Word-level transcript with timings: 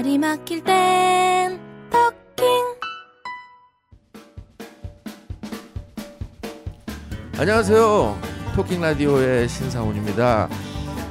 말이 0.00 0.16
막힐 0.16 0.64
땐 0.64 1.60
토킹 1.90 2.46
안녕하세요. 7.36 8.18
토킹 8.54 8.80
라디오의 8.80 9.46
신상훈입니다. 9.46 10.48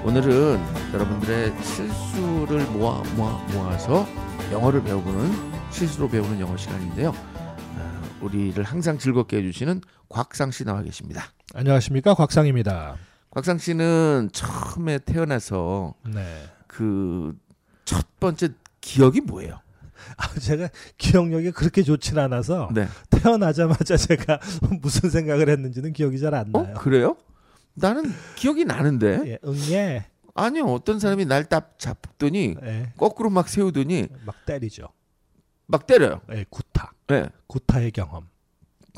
오늘은 0.04 0.60
여러분들의 0.91 1.62
실수를 1.62 2.65
모아 2.71 3.04
모아 3.15 3.38
모아서 3.54 4.07
영어를 4.52 4.83
배워보는 4.83 5.33
실수로 5.69 6.10
배우는 6.10 6.40
영어 6.40 6.58
시간인데요. 6.58 7.10
어, 7.10 8.01
우리를 8.21 8.63
항상 8.63 8.97
즐겁게 8.97 9.37
해주시는 9.37 9.81
곽상 10.10 10.49
씨 10.49 10.65
나와 10.65 10.81
계십니다. 10.81 11.26
안녕하십니까 11.53 12.15
곽상입니다. 12.15 12.96
곽상 13.29 13.60
씨는 13.60 14.31
처음에 14.33 14.97
태어나서 14.97 15.94
네. 16.08 16.49
그첫 16.66 18.20
번째 18.20 18.49
기억이 18.82 19.22
뭐예요? 19.22 19.59
아, 20.18 20.40
제가 20.40 20.70
기억력이 20.98 21.52
그렇게 21.52 21.84
좋진 21.84 22.18
않아서 22.18 22.70
네. 22.74 22.88
태어나자마자 23.10 23.98
제가 23.98 24.40
무슨 24.82 25.10
생각을 25.10 25.50
했는지는 25.50 25.94
기억이 25.94 26.20
잘안어 26.20 26.64
나요. 26.64 26.74
그래요? 26.76 27.18
나는 27.73 28.12
기억이 28.36 28.66
나는데 28.66 29.22
예, 29.26 29.38
응예. 29.46 30.06
아니요 30.36 30.66
어떤 30.66 31.00
사람이 31.00 31.26
날 31.26 31.46
딱 31.46 31.78
잡더니 31.78 32.56
예, 32.64 32.94
거꾸로 32.98 33.30
막 33.30 33.48
세우더니 33.50 34.08
막 34.26 34.46
때리죠. 34.46 34.88
막 35.68 35.86
때려요. 35.86 36.22
예, 36.32 36.46
구타. 36.50 36.94
네. 37.08 37.28
구타의 37.48 37.92
경험. 37.92 38.28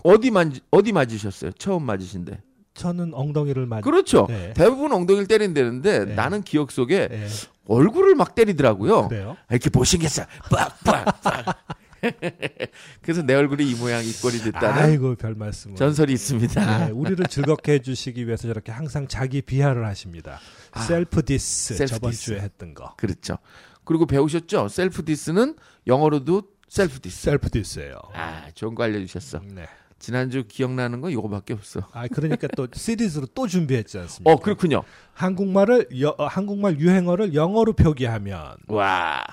어디 0.03 0.31
만 0.31 0.53
어디 0.71 0.91
맞으셨어요? 0.93 1.51
처음 1.53 1.83
맞으신데. 1.85 2.41
저는 2.73 3.13
엉덩이를 3.13 3.65
맞. 3.65 3.81
그렇죠. 3.81 4.25
네. 4.29 4.53
대부분 4.53 4.91
엉덩이를 4.93 5.27
때린다는데 5.27 6.05
네. 6.05 6.15
나는 6.15 6.41
기억 6.41 6.71
속에 6.71 7.09
예, 7.11 7.27
얼굴을 7.67 8.15
막 8.15 8.33
때리더라고요. 8.35 9.09
그래요? 9.09 9.37
이렇게 9.49 9.69
못생겼어. 9.73 10.23
빡빡빡. 10.49 11.65
그래서 13.03 13.21
내 13.21 13.35
얼굴이 13.35 13.69
이 13.69 13.75
모양 13.75 14.03
이 14.03 14.11
꼴이 14.11 14.39
됐다는 14.39 14.69
아이고 14.83 15.15
별 15.15 15.35
말씀을. 15.35 15.75
전설이 15.75 16.13
있습니다. 16.13 16.85
네, 16.87 16.91
우리를 16.91 17.23
즐겁게 17.27 17.73
해주시기 17.73 18.25
위해서 18.25 18.47
저렇게 18.47 18.71
항상 18.71 19.07
자기 19.07 19.41
비하를 19.41 19.85
하십니다. 19.85 20.39
아, 20.71 20.81
self 20.81 21.23
diss 21.23 21.75
self 21.75 21.93
저번 21.93 22.11
디스. 22.11 22.23
주에 22.23 22.39
했던 22.39 22.73
거. 22.73 22.95
그렇죠. 22.95 23.37
그리고 23.83 24.05
배우셨죠? 24.05 24.67
self 24.69 25.03
diss는 25.05 25.55
영어로도 25.87 26.43
self 26.69 26.99
diss. 27.01 27.21
self 27.23 27.49
diss예요. 27.49 27.95
아, 28.13 28.47
좋은 28.55 28.73
거 28.75 28.83
알려주셨어. 28.83 29.41
네. 29.53 29.67
지난주 30.01 30.43
기억나는 30.47 30.99
거 30.99 31.09
이거밖에 31.11 31.53
없어. 31.53 31.81
아 31.93 32.07
그러니까 32.07 32.47
또 32.57 32.67
시리즈로 32.73 33.27
또 33.35 33.47
준비했지 33.47 33.99
않습니까? 33.99 34.31
어, 34.33 34.35
그렇군요. 34.37 34.81
한국말을 35.13 35.87
여- 36.01 36.15
어, 36.17 36.25
한국말 36.25 36.79
유행어를 36.79 37.35
영어로 37.35 37.73
표기하면 37.73 38.55
와, 38.67 39.23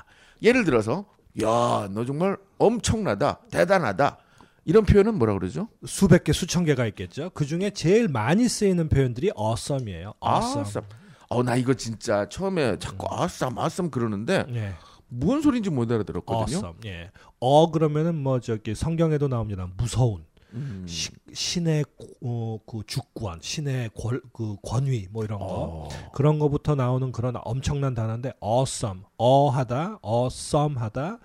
예를 0.42 0.64
들어서, 0.64 1.06
야, 1.42 1.88
너 1.91 2.05
정말 2.06 2.36
엄청나다, 2.58 3.41
대단하다. 3.50 4.19
이런 4.66 4.84
표현은 4.84 5.14
뭐라 5.14 5.33
그러죠? 5.33 5.69
수백 5.86 6.25
개 6.25 6.33
수천 6.34 6.64
개가 6.66 6.84
있겠죠. 6.88 7.30
그 7.32 7.47
중에 7.47 7.70
제일 7.70 8.06
많이 8.08 8.47
쓰이는 8.47 8.91
표현들이 8.91 9.30
awesome이에요. 9.38 10.12
awesome. 10.22 10.60
아썸. 10.60 10.82
어, 11.30 11.42
나 11.42 11.56
이거 11.56 11.72
진짜 11.72 12.28
처음에 12.28 12.78
자꾸 12.78 13.06
아썸, 13.10 13.55
아썸 13.58 13.91
그러는데 13.91 14.44
예, 14.55 14.75
무슨 15.08 15.41
소리인지 15.41 15.70
못 15.70 15.91
알아들었거든요. 15.91 16.56
awesome. 16.58 16.77
예, 16.86 17.10
어 17.41 17.70
그러면은 17.70 18.14
뭐 18.16 18.41
저기 18.41 18.75
성경에도 18.75 19.28
나옵니다. 19.28 19.66
무서운 19.78 20.25
음. 20.54 20.84
시- 20.88 21.10
신의 21.32 21.84
어, 22.24 22.58
그 22.66 22.82
주권, 22.86 23.38
신의 23.42 23.91
권, 23.94 24.20
그 24.32 24.56
권위 24.62 25.06
뭐 25.10 25.24
이런 25.24 25.38
거. 25.38 25.46
어. 25.48 25.88
그런 26.14 26.38
거부터 26.38 26.74
나오는 26.74 27.12
그런 27.12 27.34
엄청난 27.44 27.94
단어인데 27.94 28.32
awesome, 28.42 29.02
어하다, 29.19 29.98
awesome하다, 30.04 31.19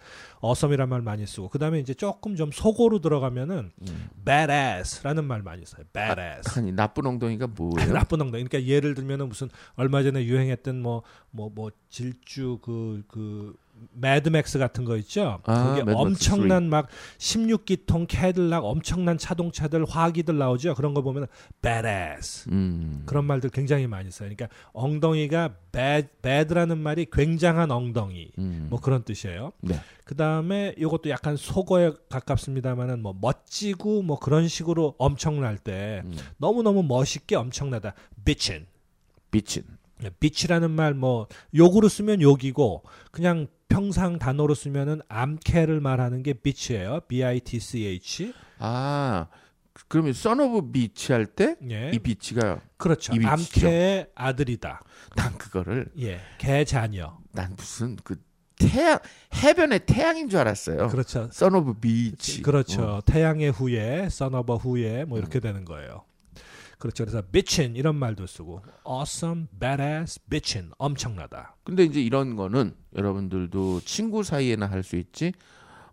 awesome이란 0.43 0.89
말 0.89 1.01
많이 1.01 1.25
쓰고 1.25 1.47
그 1.49 1.57
다음에 1.57 1.79
이제 1.79 1.93
조금 1.93 2.35
좀 2.35 2.51
속어로 2.51 2.99
들어가면은 2.99 3.71
음. 3.81 4.09
badass라는 4.25 5.23
말 5.25 5.41
많이 5.41 5.65
써요. 5.65 5.85
badass. 5.93 6.59
아 6.59 6.61
니 6.61 6.71
나쁜 6.73 7.05
엉덩이가 7.05 7.47
뭐예요? 7.47 7.93
나쁜 7.93 8.21
엉덩이. 8.21 8.43
그러니까 8.43 8.69
예를 8.69 8.93
들면은 8.93 9.29
무슨 9.29 9.49
얼마 9.75 10.03
전에 10.03 10.25
유행했던 10.25 10.81
뭐 10.81 11.03
뭐뭐 11.31 11.71
질주 11.89 12.59
그그 12.61 13.55
매드맥스 13.93 14.59
같은 14.59 14.85
거 14.85 14.97
있죠. 14.97 15.39
아, 15.45 15.75
그게 15.75 15.91
엄청난 15.91 16.69
막 16.69 16.87
16기통 17.17 18.05
캐딜락 18.07 18.65
엄청난 18.65 19.17
자동차들 19.17 19.85
화기들 19.85 20.37
나오죠. 20.37 20.75
그런 20.75 20.93
거 20.93 21.01
보면 21.01 21.27
badass. 21.61 22.49
음. 22.49 23.03
그런 23.05 23.25
말들 23.25 23.49
굉장히 23.49 23.87
많이 23.87 24.11
써요. 24.11 24.29
그러니까 24.35 24.47
엉덩이가 24.73 25.55
bad, 25.71 26.07
bad라는 26.21 26.77
말이 26.77 27.05
굉장한 27.11 27.71
엉덩이. 27.71 28.31
음. 28.37 28.67
뭐 28.69 28.79
그런 28.79 29.03
뜻이에요. 29.03 29.51
네. 29.61 29.79
그 30.05 30.15
다음에 30.15 30.75
이것도 30.77 31.09
약간 31.09 31.35
속어에 31.37 31.91
가깝습니다만은 32.09 33.01
뭐 33.01 33.15
멋지고 33.19 34.01
뭐 34.03 34.19
그런 34.19 34.47
식으로 34.47 34.95
엄청날 34.97 35.57
때 35.57 36.01
음. 36.05 36.15
너무 36.37 36.63
너무 36.63 36.83
멋있게 36.83 37.35
엄청나다. 37.35 37.93
bitchin. 38.25 38.65
비친. 39.31 39.63
bitch라는 40.19 40.69
말 40.71 40.93
뭐 40.93 41.27
욕으로 41.55 41.87
쓰면 41.87 42.21
욕이고 42.21 42.83
그냥 43.11 43.47
평상 43.73 44.19
단어로 44.19 44.53
쓰면은 44.53 45.01
암캐를 45.09 45.79
말하는 45.79 46.21
게 46.21 46.33
bitch예요. 46.33 46.99
b 47.07 47.23
i 47.23 47.39
t 47.39 47.59
c 47.59 47.87
h. 47.87 48.31
아, 48.59 49.25
그러면 49.87 50.11
son 50.11 50.41
of 50.41 50.71
bitch 50.71 51.11
할때이 51.11 51.55
예. 51.71 51.91
bitch가 51.97 52.59
그렇죠. 52.77 53.13
암캐의 53.13 54.11
아들이다. 54.13 54.79
난 55.15 55.37
그거를 55.39 55.87
예. 55.99 56.19
개 56.37 56.63
자녀. 56.65 57.17
난 57.31 57.55
무슨 57.57 57.95
그 58.03 58.21
태양 58.59 58.99
해변의 59.33 59.87
태양인 59.87 60.29
줄 60.29 60.37
알았어요. 60.41 60.89
그렇죠. 60.89 61.31
of 61.41 61.73
beach. 61.81 62.43
그렇죠. 62.43 62.83
어. 62.83 63.01
태양의 63.03 63.49
후예, 63.49 64.03
son 64.05 64.35
of 64.35 64.53
a 64.53 64.59
후예 64.59 65.05
뭐 65.05 65.17
이렇게 65.17 65.39
되는 65.39 65.65
거예요. 65.65 66.03
그렇죠. 66.83 67.05
그래서 67.05 67.21
bitchin 67.31 67.77
이런 67.77 67.95
말도 67.95 68.27
쓰고 68.27 68.61
awesome, 68.85 69.47
badass, 69.57 70.19
bitchin 70.29 70.71
엄청나다. 70.77 71.55
근데 71.63 71.85
이제 71.85 72.01
이런 72.01 72.35
거는 72.35 72.75
여러분들도 72.97 73.79
친구 73.85 74.21
사이에나 74.21 74.65
할 74.65 74.83
수 74.83 74.97
있지. 74.97 75.31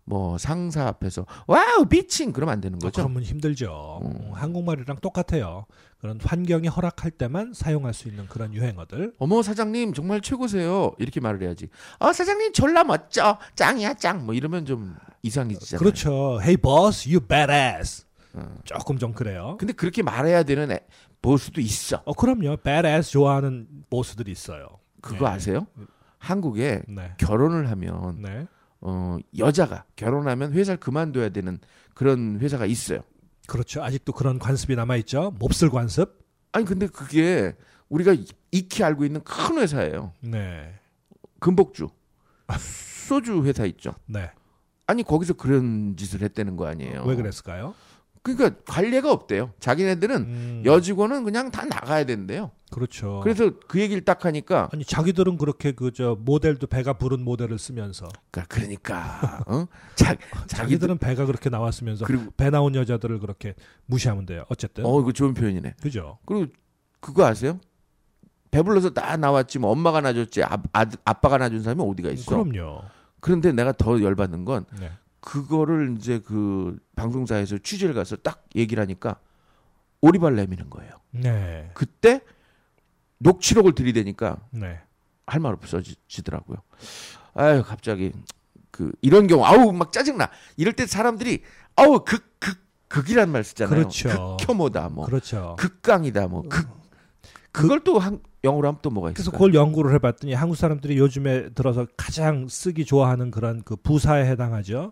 뭐 0.03 0.37
상사 0.37 0.87
앞에서 0.87 1.25
wow 1.47 1.85
bitchin 1.85 2.33
그러면 2.33 2.53
안 2.53 2.59
되는 2.59 2.75
어, 2.75 2.79
거죠. 2.79 3.03
그러면 3.03 3.23
힘들죠. 3.23 4.01
음. 4.03 4.31
어, 4.31 4.33
한국말이랑 4.33 4.97
똑같아요. 4.99 5.65
그런 6.01 6.19
환경이 6.21 6.67
허락할 6.67 7.11
때만 7.11 7.53
사용할 7.53 7.93
수 7.93 8.09
있는 8.09 8.27
그런 8.27 8.53
유행어들. 8.53 9.13
어머 9.17 9.41
사장님 9.41 9.93
정말 9.93 10.19
최고세요. 10.19 10.91
이렇게 10.99 11.21
말을 11.21 11.41
해야지. 11.43 11.69
어 11.99 12.11
사장님 12.11 12.51
졸라 12.51 12.83
멋져. 12.83 13.37
짱이야 13.55 13.93
짱. 13.93 14.25
뭐 14.25 14.35
이러면 14.35 14.65
좀 14.65 14.97
이상해지잖아요. 15.21 15.79
그렇죠. 15.79 16.39
Hey 16.41 16.57
boss, 16.57 17.07
you 17.07 17.25
badass. 17.25 18.03
어. 18.33 18.55
조금 18.63 18.97
좀 18.97 19.13
그래요. 19.13 19.57
근데 19.59 19.73
그렇게 19.73 20.03
말해야 20.03 20.43
되는 20.43 20.71
애, 20.71 20.79
보수도 21.21 21.61
있어. 21.61 22.01
어 22.05 22.13
그럼요. 22.13 22.57
badass 22.57 23.11
좋아하는 23.11 23.67
보스들이 23.89 24.31
있어요. 24.31 24.67
그거 25.01 25.27
네. 25.27 25.35
아세요? 25.35 25.67
한국에 26.17 26.83
네. 26.87 27.13
결혼을 27.17 27.69
하면 27.71 28.21
네. 28.21 28.47
어 28.79 29.17
여자가 29.37 29.85
결혼하면 29.95 30.53
회사를 30.53 30.79
그만둬야 30.79 31.29
되는 31.29 31.59
그런 31.93 32.39
회사가 32.39 32.65
있어요. 32.65 33.01
그렇죠. 33.47 33.83
아직도 33.83 34.13
그런 34.13 34.39
관습이 34.39 34.75
남아 34.75 34.95
있죠. 34.97 35.33
몹쓸 35.39 35.69
관습. 35.69 36.19
아니 36.51 36.65
근데 36.65 36.87
그게 36.87 37.55
우리가 37.89 38.15
익히 38.51 38.83
알고 38.83 39.05
있는 39.05 39.21
큰 39.23 39.57
회사예요. 39.57 40.13
네. 40.21 40.73
금복주 41.39 41.89
소주 43.07 43.43
회사 43.43 43.65
있죠. 43.65 43.93
네. 44.05 44.31
아니 44.87 45.03
거기서 45.03 45.33
그런 45.33 45.95
짓을 45.97 46.21
했다는 46.21 46.55
거 46.55 46.67
아니에요. 46.67 47.03
왜 47.03 47.15
그랬을까요? 47.15 47.73
그러니까 48.23 48.61
관례가 48.67 49.11
없대요. 49.11 49.51
자기네들은 49.59 50.15
음, 50.21 50.61
여직원은 50.65 51.23
그냥 51.23 51.49
다 51.49 51.65
나가야 51.65 52.05
된대요. 52.05 52.51
그렇죠. 52.69 53.19
그래서 53.23 53.51
그 53.67 53.79
얘기를 53.79 54.05
딱 54.05 54.23
하니까 54.25 54.69
아니 54.71 54.85
자기들은 54.85 55.37
그렇게 55.37 55.71
그 55.71 55.91
저 55.91 56.15
모델도 56.19 56.67
배가 56.67 56.93
부른 56.93 57.23
모델을 57.23 57.57
쓰면서 57.59 58.07
그러니까, 58.29 58.55
그러니까 58.55 59.43
어? 59.47 59.67
자, 59.95 60.15
자기들 60.15 60.47
자기들은 60.47 60.97
배가 60.99 61.25
그렇게 61.25 61.49
나왔으면서 61.49 62.05
그리고 62.05 62.31
배 62.37 62.49
나온 62.49 62.75
여자들을 62.75 63.19
그렇게 63.19 63.55
무시하면 63.87 64.25
돼요. 64.25 64.45
어쨌든 64.49 64.85
어 64.85 65.01
이거 65.01 65.11
좋은 65.11 65.33
표현이네. 65.33 65.75
그죠? 65.81 66.19
그리고 66.25 66.51
그거 66.99 67.25
아세요? 67.25 67.59
배불러서 68.51 68.91
다 68.91 69.17
나왔지 69.17 69.59
뭐 69.59 69.71
엄마가 69.71 70.01
놔줬지 70.01 70.43
아, 70.43 70.61
아, 70.73 70.85
아빠가 71.05 71.37
놔준 71.39 71.63
사람이 71.63 71.81
어디가 71.83 72.09
있어? 72.11 72.43
그럼요. 72.43 72.83
그런데 73.19 73.51
내가 73.51 73.71
더 73.71 74.01
열받는 74.01 74.45
건 74.45 74.65
네. 74.79 74.91
그거를 75.21 75.95
이제 75.97 76.19
그 76.19 76.77
방송사에서 76.95 77.57
취재를 77.59 77.93
가서 77.93 78.15
딱 78.17 78.43
얘기를 78.55 78.81
하니까 78.81 79.19
오리발 80.01 80.35
내미는 80.35 80.69
거예요. 80.69 80.91
네. 81.11 81.69
그때 81.73 82.21
녹취록을 83.19 83.73
들이대니까 83.75 84.37
네. 84.51 84.79
할말 85.27 85.53
없어지더라고요. 85.53 86.57
아유 87.35 87.63
갑자기 87.65 88.11
그 88.71 88.91
이런 89.01 89.27
경우 89.27 89.45
아우 89.45 89.71
막 89.71 89.91
짜증나. 89.91 90.29
이럴 90.57 90.73
때 90.73 90.85
사람들이 90.85 91.43
아우 91.75 92.03
극 92.03 92.31
극 92.39 92.57
극이란 92.87 93.31
말 93.31 93.43
쓰잖아요. 93.43 93.69
그렇죠. 93.77 94.37
극혐오다 94.39 94.89
뭐 94.89 95.05
그렇죠. 95.05 95.55
극강이다 95.59 96.27
뭐 96.27 96.41
극 96.49 96.67
그걸 97.51 97.81
또 97.83 97.99
한 97.99 98.19
영어로 98.43 98.67
하면 98.67 98.79
또 98.81 98.89
뭐가 98.89 99.09
그래서 99.09 99.23
있을까요? 99.23 99.37
그걸 99.37 99.53
연구를 99.53 99.93
해봤더니 99.95 100.33
한국 100.33 100.55
사람들이 100.55 100.97
요즘에 100.97 101.49
들어서 101.49 101.85
가장 101.95 102.47
쓰기 102.47 102.85
좋아하는 102.85 103.31
그런 103.31 103.61
그 103.63 103.75
부사에 103.75 104.25
해당하죠. 104.25 104.91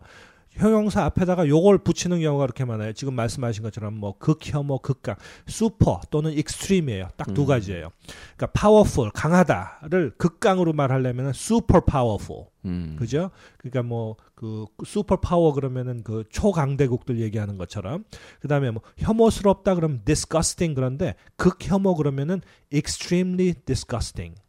형용사 0.51 1.05
앞에다가 1.05 1.47
요걸 1.47 1.79
붙이는 1.79 2.19
경우가 2.19 2.45
그렇게 2.45 2.65
많아요. 2.65 2.91
지금 2.93 3.13
말씀하신 3.13 3.63
것처럼 3.63 3.93
뭐 3.93 4.17
극혐오, 4.17 4.79
극강, 4.79 5.15
슈퍼 5.47 6.01
또는 6.09 6.33
extreme이에요. 6.33 7.09
딱두 7.15 7.43
음. 7.43 7.47
가지예요. 7.47 7.89
그러니까 8.35 8.47
파워풀, 8.53 9.11
강하다를 9.11 10.15
극강으로 10.17 10.73
말하려면 10.73 11.29
super 11.29 11.81
powerful. 11.85 12.47
음. 12.69 12.95
그죠? 12.97 13.31
그러니까 13.57 13.83
뭐 13.83 14.15
그 14.39 14.67
super 14.85 15.17
power 15.17 15.51
그러면은 15.51 16.01
그 16.01 16.23
초강대국들 16.29 17.19
얘기하는 17.19 17.57
것처럼 17.57 18.05
그다음에 18.39 18.71
뭐 18.71 18.81
혐오스럽다 18.97 19.75
그러면 19.75 20.01
disgusting 20.05 20.73
그런데 20.75 21.15
극혐오 21.35 21.95
그러면은 21.95 22.39
extremely 22.73 23.53
disgusting. 23.65 24.39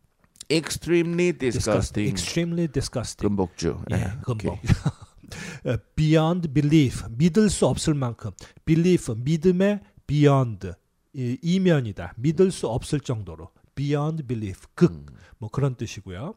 extremely 0.49 1.33
disgusting. 1.37 2.09
extremely 2.09 2.69
disgusting. 2.69 3.29
금복주. 3.29 3.83
예, 3.91 3.97
네, 3.97 4.07
금복. 4.23 4.61
어, 5.67 5.77
beyond 5.97 6.53
belief 6.53 7.03
믿을 7.11 7.51
수 7.51 7.67
없을 7.67 7.95
만큼 7.95 8.31
belief 8.65 9.13
믿음의 9.13 9.81
beyond 10.07 10.71
이, 11.15 11.37
이면이다. 11.43 12.15
믿을 12.17 12.53
수 12.53 12.69
없을 12.69 13.01
정도로 13.01 13.51
beyond 13.75 14.23
belief 14.23 14.69
극 14.77 14.93
음. 14.93 15.07
뭐 15.39 15.51
그런 15.51 15.75
뜻이고요. 15.75 16.37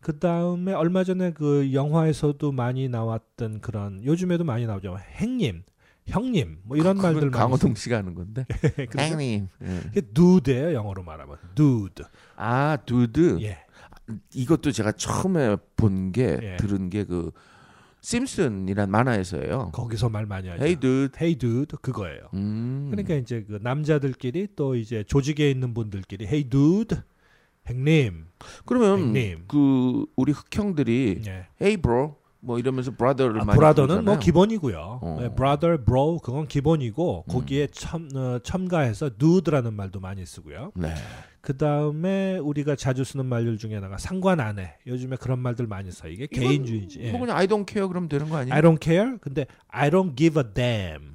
그 0.00 0.18
다음에 0.18 0.72
얼마 0.72 1.04
전에 1.04 1.32
그 1.32 1.72
영화에서도 1.72 2.52
많이 2.52 2.88
나왔던 2.88 3.60
그런 3.60 4.04
요즘에도 4.04 4.44
많이 4.44 4.66
나오죠. 4.66 4.98
행님, 5.16 5.62
형님 6.06 6.58
뭐 6.64 6.76
이런 6.76 6.96
그건 6.96 7.12
말들 7.14 7.30
많이 7.30 7.40
강호동 7.40 7.74
씨가 7.74 7.98
하는 7.98 8.14
건데. 8.14 8.46
형님. 8.96 9.48
예. 9.62 9.80
이게 9.90 10.00
dude예요 10.00 10.74
영어로 10.74 11.02
말하면 11.02 11.36
dude. 11.54 12.04
아, 12.36 12.76
두드. 12.86 13.38
예. 13.42 13.58
이것도 14.32 14.70
제가 14.70 14.92
처음에 14.92 15.56
본게 15.76 16.38
예. 16.42 16.56
들은 16.56 16.90
게 16.90 17.04
그 17.04 17.32
심슨이란 18.06 18.88
만화에서예요. 18.88 19.70
거기서 19.72 20.08
말 20.08 20.26
많이 20.26 20.46
하죠. 20.48 20.62
Hey 20.62 20.78
dude. 20.78 21.12
hey 21.20 21.36
dude 21.36 21.76
그거예요. 21.82 22.28
음. 22.34 22.86
그러니까 22.92 23.14
이제 23.16 23.44
그 23.48 23.58
남자들끼리 23.60 24.46
또 24.54 24.76
이제 24.76 25.02
조직에 25.02 25.50
있는 25.50 25.74
분들끼리 25.74 26.24
hey 26.24 26.48
dude, 26.48 26.98
형님, 27.66 28.26
그러면 28.64 28.98
형님. 28.98 29.44
그 29.48 30.06
우리 30.16 30.32
흑형들이 30.32 31.22
예. 31.26 31.46
Hey 31.60 31.76
bro 31.76 32.16
뭐 32.40 32.58
이러면서 32.60 32.92
brother를 32.92 33.40
아, 33.40 33.44
많이 33.44 33.58
브라더는 33.58 33.88
뭐 33.88 33.96
부르잖아요. 34.14 34.18
기본이고요. 34.20 35.00
어. 35.02 35.18
예, 35.22 35.34
brother, 35.34 35.84
bro 35.84 36.18
그건 36.18 36.46
기본이고 36.46 37.24
음. 37.26 37.32
거기에 37.32 37.66
첨 37.72 38.08
어, 38.14 38.38
첨가해서 38.38 39.10
dude라는 39.18 39.74
말도 39.74 39.98
많이 39.98 40.24
쓰고요. 40.24 40.70
네. 40.76 40.94
그 41.40 41.56
다음에 41.56 42.38
우리가 42.38 42.76
자주 42.76 43.04
쓰는 43.04 43.26
말들 43.26 43.58
중에 43.58 43.74
하나가 43.74 43.98
상관 43.98 44.40
안 44.40 44.58
해. 44.58 44.74
요즘에 44.86 45.16
그런 45.16 45.38
말들 45.40 45.66
많이 45.66 45.90
써. 45.90 46.08
이게 46.08 46.26
개인주의지. 46.26 47.00
예. 47.00 47.10
뭐 47.10 47.20
그냥 47.20 47.36
I 47.36 47.46
don't 47.46 47.68
care 47.68 47.88
그러면 47.88 48.08
되는 48.08 48.28
거 48.28 48.36
아니에요? 48.36 48.54
I 48.54 48.62
don't 48.62 48.82
care. 48.82 49.18
근데 49.20 49.46
I 49.68 49.90
don't 49.90 50.16
give 50.16 50.40
a 50.40 50.44
damn. 50.54 51.14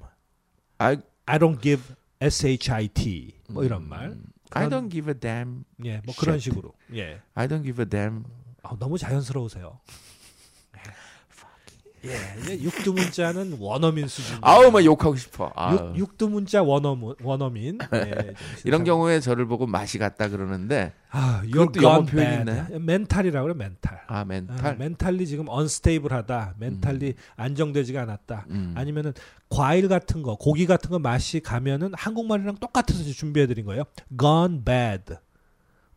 I, 0.77 0.97
I 1.25 1.39
don't 1.39 1.61
give 1.61 1.83
shit. 2.21 3.35
뭐 3.49 3.63
이런 3.63 3.83
음, 3.83 3.89
말. 3.89 4.17
I 4.53 4.65
그런- 4.67 4.69
don't 4.69 4.89
give 4.91 5.09
a 5.09 5.13
damn. 5.17 5.63
예, 5.85 6.01
뭐 6.05 6.13
그런 6.15 6.35
shit. 6.37 6.51
식으로. 6.51 6.73
예. 6.95 7.21
I 7.35 7.47
don't 7.47 7.63
give 7.63 7.81
a 7.81 7.87
damn. 7.89 8.23
아, 8.63 8.75
너무 8.77 8.97
자연스러우세요. 8.97 9.79
예, 12.03 12.39
이제 12.41 12.59
육두 12.63 12.93
문자는 12.93 13.57
원어민 13.59 14.07
수준. 14.07 14.37
아우 14.41 14.71
막 14.71 14.83
욕하고 14.83 15.15
싶어. 15.15 15.51
아. 15.55 15.73
육, 15.73 15.97
육두 15.97 16.29
문자 16.29 16.63
원어민 16.63 17.13
원어민. 17.21 17.77
예, 17.93 18.33
이런 18.65 18.79
참- 18.79 18.85
경우에 18.85 19.19
저를 19.19 19.45
보고 19.45 19.67
맛이 19.67 19.97
갔다 19.99 20.27
그러는데 20.27 20.93
아, 21.11 21.41
그것도 21.43 21.83
영어 21.83 22.03
표현이 22.03 22.45
bad. 22.45 22.79
mental이라고 22.79 23.47
그래 23.47 23.55
멘탈. 23.57 24.01
아 24.07 24.19
아, 24.21 24.25
mental. 24.25 24.77
mentally 24.77 25.27
지금 25.27 25.45
unstable하다. 25.47 26.55
mentally 26.57 27.13
안정되지가 27.35 28.01
않았다. 28.01 28.45
음. 28.49 28.73
아니면은 28.75 29.13
과일 29.49 29.87
같은 29.87 30.21
거, 30.23 30.35
고기 30.37 30.65
같은 30.65 30.89
거 30.89 30.97
맛이 30.99 31.39
가면은 31.41 31.91
한국말이랑 31.93 32.55
똑같아서 32.57 33.03
준비해 33.03 33.45
드린 33.47 33.65
거예요. 33.65 33.83
gone 34.19 34.63
bad. 34.63 35.15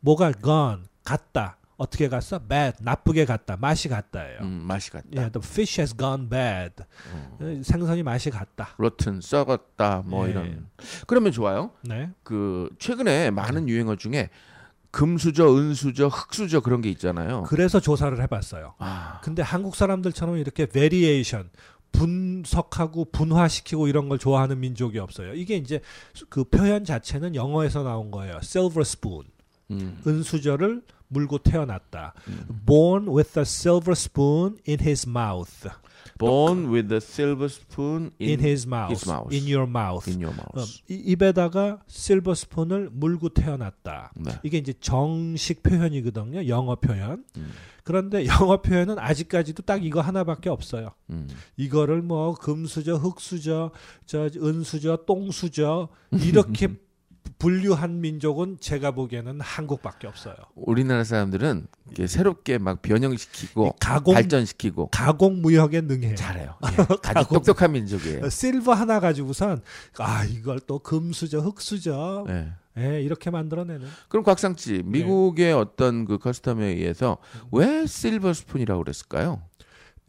뭐가 0.01 0.33
gone 0.33 0.83
갔다. 1.05 1.57
어떻게 1.77 2.09
갔어? 2.09 2.39
bad. 2.39 2.79
나쁘게 2.83 3.25
갔다. 3.25 3.57
맛이 3.57 3.89
갔다예요. 3.89 4.41
음, 4.43 4.63
맛이 4.67 4.91
갔다. 4.91 5.09
예, 5.13 5.31
the 5.31 5.41
fish 5.43 5.81
has 5.81 5.97
gone 5.97 6.29
bad. 6.29 6.75
어. 7.13 7.39
어, 7.41 7.63
생선이 7.63 8.03
맛이 8.03 8.31
갔다. 8.31 8.71
rotten 8.79 9.21
썩었다 9.21 10.03
뭐 10.07 10.27
예. 10.27 10.31
이런. 10.31 10.69
그러면 11.07 11.33
좋아요. 11.33 11.73
네. 11.83 12.11
그 12.23 12.69
최근에 12.79 13.31
많은 13.31 13.69
유행어 13.69 13.97
중에 13.97 14.31
금수저, 14.93 15.57
은수저, 15.57 16.07
흙수저 16.07 16.61
그런 16.61 16.81
게 16.81 16.89
있잖아요. 16.91 17.43
그래서 17.49 17.81
조사를 17.81 18.23
해봤어요. 18.23 18.75
아, 18.79 19.21
근데 19.25 19.43
한국 19.43 19.75
사람들처럼 19.75 20.37
이렇게 20.39 20.67
variation 20.67 21.51
분석하고 21.91 23.07
분화시키고 23.11 23.89
이런 23.89 24.09
걸 24.09 24.19
좋아하는 24.19 24.61
민족이 24.61 24.99
없어요. 25.01 25.35
이게 25.35 25.57
이제 25.57 25.81
그 26.29 26.45
표현 26.45 26.85
자체는 26.85 27.35
영어에서 27.35 27.83
나온 27.83 28.11
거예요. 28.13 28.39
silver 28.43 28.83
spoon. 28.83 29.25
음, 29.71 30.01
은수저를 30.07 30.83
물고 31.15 31.39
태어났다. 31.39 32.13
음. 32.29 32.61
born 32.67 33.09
with 33.09 33.39
a 33.39 33.45
silver 33.45 33.93
spoon 33.93 34.59
in 34.69 34.79
his 34.81 35.09
mouth. 35.09 35.71
Born 36.19 36.71
with 36.73 36.93
a 36.93 36.99
silver 37.01 37.47
spoon 37.47 38.13
in, 38.21 38.39
in, 38.39 38.41
his 38.41 38.67
mouth. 38.69 38.91
his 38.91 39.09
mouth. 39.09 39.33
in 39.35 39.49
your 39.49 39.67
mouth. 39.69 40.07
in 40.09 40.21
your 40.21 40.37
어, 40.39 40.53
mouth. 40.59 40.83
이- 40.89 41.03
입에다가 41.13 41.81
실버 41.89 42.35
스푼을 42.35 42.91
물고 42.93 43.31
태어났다. 43.31 44.13
네. 44.17 44.33
이게 44.45 44.59
이제 44.59 44.73
정식 44.79 45.63
표현이거든요. 45.63 46.47
영어 46.47 46.77
표현. 46.77 47.25
음, 47.37 47.51
그런데 47.83 48.27
영어 48.27 48.61
표현은 48.63 48.99
아직까지도 48.99 49.63
딱 49.65 49.85
이거 49.85 50.01
하나밖에 50.03 50.51
없어요. 50.51 50.91
음. 51.11 51.27
이거를 51.57 52.03
뭐 52.03 52.35
금수저, 52.35 52.97
흑수저, 52.97 53.73
저 54.07 54.29
은수저, 54.37 55.05
똥수저 55.07 55.89
이렇게 56.13 56.69
분류한 57.39 58.01
민족은 58.01 58.59
제가 58.61 58.93
보기에는 58.93 59.41
한국밖에 59.41 60.07
없어요. 60.07 60.35
우리나라 60.55 61.05
사람들은 61.05 61.67
이렇게 61.87 62.07
새롭게 62.07 62.59
막 62.59 62.83
변형시키고 62.83 63.67
이 63.67 63.71
가공 63.81 64.15
발전시키고 64.15 64.89
가공 64.89 65.43
무역에 65.43 65.81
능해. 65.81 66.15
잘해요. 66.15 66.57
예. 66.79 66.85
아주. 67.15 67.29
똑똑한 67.29 67.73
민족이에요. 67.73 68.29
실버 68.29 68.73
하나 68.73 69.01
가지고선 69.01 69.63
아 69.99 70.25
이걸 70.25 70.61
또 70.61 70.79
금수저, 70.79 71.41
흑수저 71.41 72.27
예. 72.29 72.53
예, 72.77 73.01
이렇게 73.03 73.31
만들어내는. 73.31 73.87
그럼 74.09 74.25
곽상 74.25 74.57
씨, 74.57 74.83
미국의 74.85 75.53
어떤 75.53 76.05
그 76.07 76.19
커스텀에 76.19 76.61
의해서 76.63 77.19
왜 77.53 77.87
silver 77.87 78.33
spoon이라고 78.33 78.83
그랬을까요? 78.83 79.43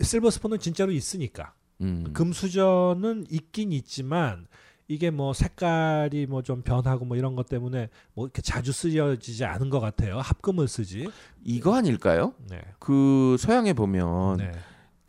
silver 0.01 0.31
spoon은 0.31 0.59
진짜로 0.59 0.91
있으니까. 0.91 1.53
음. 1.81 2.12
금수저는 2.13 3.25
있긴 3.29 3.72
있지만 3.74 4.48
이게 4.88 5.10
뭐 5.10 5.34
색깔이 5.34 6.27
뭐 6.27 6.42
좀 6.44 6.62
변하고 6.62 7.06
뭐 7.06 7.18
이런 7.18 7.36
것 7.36 7.50
때문에 7.50 7.89
뭐 8.13 8.25
이렇게 8.25 8.42
자주 8.42 8.72
쓰여지지 8.72 9.44
않은 9.46 9.70
것 9.70 9.80
같아요. 9.80 10.20
합금을 10.20 10.68
쓰지. 10.68 11.10
이거 11.44 11.75
아닐까요? 11.75 12.34
네. 12.50 12.62
그 12.80 13.36
서양에 13.39 13.74
보면 13.74 14.38
네. 14.38 14.51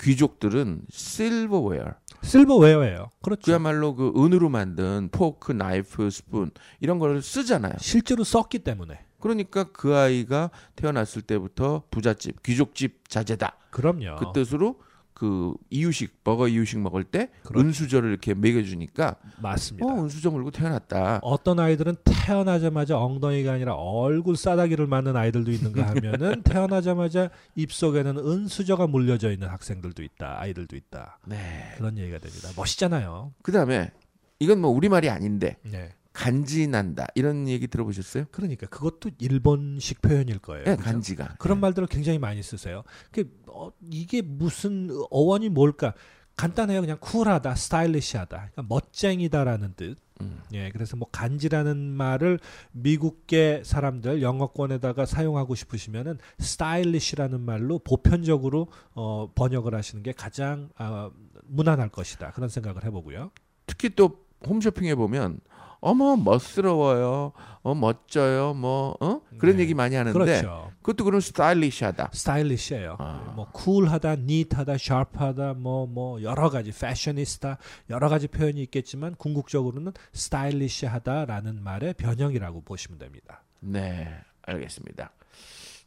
귀족들은 0.01 0.83
silverware 0.91 1.95
silverware예요. 2.23 3.11
그렇죠. 3.23 3.43
그야말로 3.45 3.95
그 3.95 4.13
은으로 4.17 4.49
만든 4.49 5.09
포크, 5.13 5.53
나이프, 5.53 6.11
스푼 6.11 6.51
이런 6.81 6.99
걸 6.99 7.21
쓰잖아요. 7.23 7.75
실제로 7.79 8.25
썼기 8.25 8.61
때문에. 8.61 9.01
그러니까 9.21 9.65
그 9.73 9.95
아이가 9.95 10.51
태어났을 10.77 11.23
때부터 11.23 11.83
부잣집, 11.91 12.43
귀족집 12.43 13.09
자제다. 13.09 13.57
그럼요. 13.71 14.17
그 14.17 14.27
뜻으로 14.35 14.81
그 15.17 15.55
이유식, 15.71 16.25
버거 16.25 16.47
이유식 16.49 16.79
먹을 16.79 17.03
때 17.03 17.31
그렇죠. 17.43 17.67
은수저를 17.67 18.11
이렇게 18.11 18.35
먹여주니까 18.35 19.17
맞습니다. 19.41 19.87
어 19.87 20.03
은수저 20.05 20.31
물고 20.31 20.51
태어났다. 20.51 21.21
어떤 21.23 21.59
아이들은 21.59 21.97
태어나자마자 22.05 22.99
엉덩이가 22.99 23.53
아니라 23.55 23.77
얼굴 23.77 24.37
싸다기를 24.37 24.87
맞는 24.87 25.17
아이들도 25.17 25.51
있는가 25.51 25.87
하면은 25.89 26.43
태어나자마자 26.45 27.31
입 27.55 27.73
속에는 27.73 28.19
은수저가 28.19 28.89
물려져 28.89 29.33
있는 29.33 29.49
학생들도 29.49 30.03
있다. 30.03 30.39
아이들도 30.39 30.77
있다. 30.77 31.19
네. 31.25 31.73
그런 31.79 31.97
얘기가 31.97 32.19
됩니다. 32.19 32.51
멋있잖아요. 32.55 33.33
그 33.41 33.53
다음에 33.53 33.91
이건 34.39 34.61
뭐 34.61 34.71
우리 34.71 34.91
말이 34.91 35.09
아닌데 35.09 35.57
네. 35.63 35.95
간지난다 36.17 37.07
이런 37.15 37.47
얘기 37.47 37.69
들어보셨어요? 37.69 38.25
그러니까 38.33 38.67
그것도 38.67 39.11
일본식 39.19 40.01
표현일 40.01 40.39
거예요. 40.39 40.65
예, 40.67 40.71
그죠? 40.71 40.83
간지가 40.83 41.37
그런 41.39 41.59
예. 41.59 41.61
말들을 41.61 41.89
굉장히 41.89 42.19
많이 42.19 42.43
쓰세요. 42.43 42.85
그 43.13 43.31
어, 43.49 43.71
이게 43.91 44.23
무슨 44.23 44.89
어원이 45.11 45.51
뭘까? 45.51 45.93
간단해요. 46.37 46.81
그냥 46.83 46.99
쿨하다, 47.01 47.55
스타일리시하다, 47.55 48.37
그러니까 48.37 48.63
멋쟁이다라는 48.69 49.75
뜻. 49.75 49.99
음. 50.23 50.41
예, 50.53 50.71
그래서 50.71 50.97
뭐 50.97 51.09
간지라는 51.11 51.77
말을 51.77 52.39
미국계 52.73 53.63
사람들 53.65 54.23
영어권에다가 54.23 55.05
사용하고 55.05 55.55
싶으시면은 55.55 56.19
스타일리시라는 56.39 57.41
말로 57.43 57.79
보편적으로 57.79 58.69
어, 58.95 59.31
번역을 59.35 59.75
하시는 59.75 60.03
게 60.03 60.13
가장 60.13 60.71
아, 60.77 61.11
무난할 61.45 61.91
것이다. 61.91 62.33
그런 62.33 62.49
생각을 62.49 62.85
해보고요. 62.85 63.31
특히 63.67 63.91
또 63.91 64.27
홈쇼핑에 64.47 64.95
보면 64.95 65.41
어머 65.81 66.17
멋스러워요, 66.17 67.33
어 67.63 67.75
멋져요, 67.75 68.55
뭐 68.55 68.97
어? 69.01 69.21
그런 69.39 69.57
네. 69.57 69.63
얘기 69.63 69.75
많이 69.75 69.95
하는데 69.95 70.17
그렇죠. 70.19 70.71
그것도 70.83 71.05
그럼 71.05 71.21
스타일리시하다. 71.21 72.11
스타일리시해요. 72.13 72.97
아. 72.99 73.33
뭐 73.35 73.47
쿨하다, 73.53 74.17
니트하다, 74.17 74.79
샤프하다, 74.79 75.55
뭐 75.55 75.87
뭐 75.87 76.23
여러 76.23 76.49
가지 76.51 76.73
패셔니스타 76.73 77.59
여러 77.91 78.09
가지 78.09 78.29
표현이 78.29 78.61
있겠지만 78.65 79.15
궁극적으로는 79.17 79.93
스타일리시하다라는 80.13 81.63
말의 81.63 81.95
변형이라고 81.95 82.63
보시면 82.63 82.99
됩니다. 82.99 83.43
네, 83.61 84.09
알겠습니다. 84.43 85.11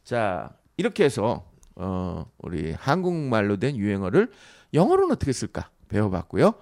자, 0.04 0.50
이렇게 0.76 1.04
해서 1.04 1.44
어, 1.76 2.26
우리 2.38 2.72
한국말로 2.72 3.56
된 3.58 3.76
유행어를 3.76 4.30
영어로는 4.74 5.12
어떻게 5.12 5.32
쓸까 5.32 5.70
배워봤고요. 5.88 6.54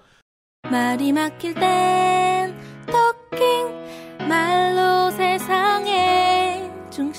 말이 0.63 1.11
막힐 1.13 1.53
땐 1.55 2.18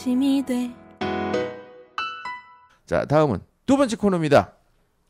중심이 0.00 0.42
돼 0.46 0.74
자, 2.86 3.04
다음은 3.04 3.40
두 3.66 3.76
번째 3.76 3.96
코너입니다. 3.96 4.54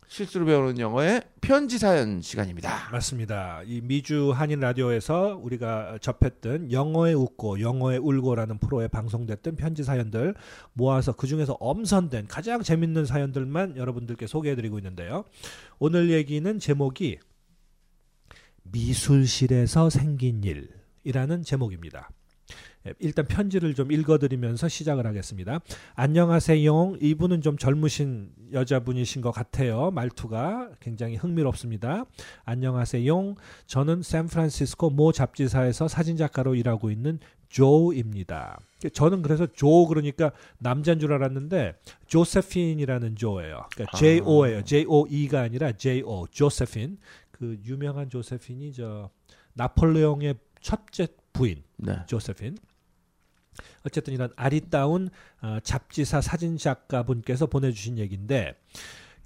실수로 0.08 0.44
배우는 0.46 0.80
영어의 0.80 1.22
편지 1.40 1.78
사연 1.78 2.20
시간입니다. 2.20 2.90
맞습니다. 2.90 3.62
이 3.66 3.80
미주 3.82 4.32
한인 4.34 4.58
라디오에서 4.58 5.38
우리가 5.40 5.98
접했던 6.00 6.72
영어에 6.72 7.12
웃고 7.12 7.60
영어에 7.60 7.98
울고라는 7.98 8.58
프로에 8.58 8.88
방송됐던 8.88 9.54
편지 9.54 9.84
사연들 9.84 10.34
모아서 10.72 11.12
그 11.12 11.28
중에서 11.28 11.52
엄선된 11.60 12.26
가장 12.26 12.60
재밌는 12.60 13.06
사연들만 13.06 13.76
여러분들께 13.76 14.26
소개해드리고 14.26 14.76
있는데요. 14.78 15.24
오늘 15.78 16.10
얘기는 16.10 16.58
제목이 16.58 17.20
미술실에서 18.64 19.88
생긴 19.88 20.42
일이라는 20.42 21.44
제목입니다. 21.44 22.10
예, 22.86 22.94
일단 22.98 23.26
편지를 23.26 23.74
좀 23.74 23.92
읽어드리면서 23.92 24.68
시작을 24.68 25.06
하겠습니다. 25.06 25.60
안녕하세요. 25.94 26.96
이분은 27.00 27.42
좀 27.42 27.58
젊으신 27.58 28.30
여자분이신 28.52 29.20
것 29.20 29.32
같아요. 29.32 29.90
말투가 29.90 30.70
굉장히 30.80 31.16
흥미롭습니다. 31.16 32.04
안녕하세요. 32.44 33.34
저는 33.66 34.02
샌프란시스코 34.02 34.90
모 34.90 35.12
잡지사에서 35.12 35.88
사진작가로 35.88 36.54
일하고 36.54 36.90
있는 36.90 37.18
조입니다. 37.50 38.58
저는 38.94 39.22
그래서 39.22 39.46
조 39.46 39.86
그러니까 39.86 40.32
남자인 40.58 40.98
줄 41.00 41.12
알았는데 41.12 41.74
조세핀이라는 42.06 43.16
조예요. 43.16 43.66
그러니까 43.74 43.96
아. 43.96 43.98
J-O예요. 43.98 44.62
J-O-E가 44.64 45.40
아니라 45.40 45.72
J-O. 45.72 46.28
조세핀. 46.30 46.98
그 47.30 47.58
유명한 47.64 48.08
조세핀이 48.08 48.72
저 48.72 49.10
나폴레옹의 49.54 50.36
첫째 50.60 51.08
부인 51.32 51.62
네. 51.76 51.98
조세핀. 52.06 52.56
어쨌든 53.86 54.14
이런 54.14 54.30
아리따운 54.36 55.10
어, 55.42 55.58
잡지사 55.62 56.20
사진 56.20 56.56
작가 56.56 57.02
분께서 57.02 57.46
보내주신 57.46 57.98
얘기인데 57.98 58.54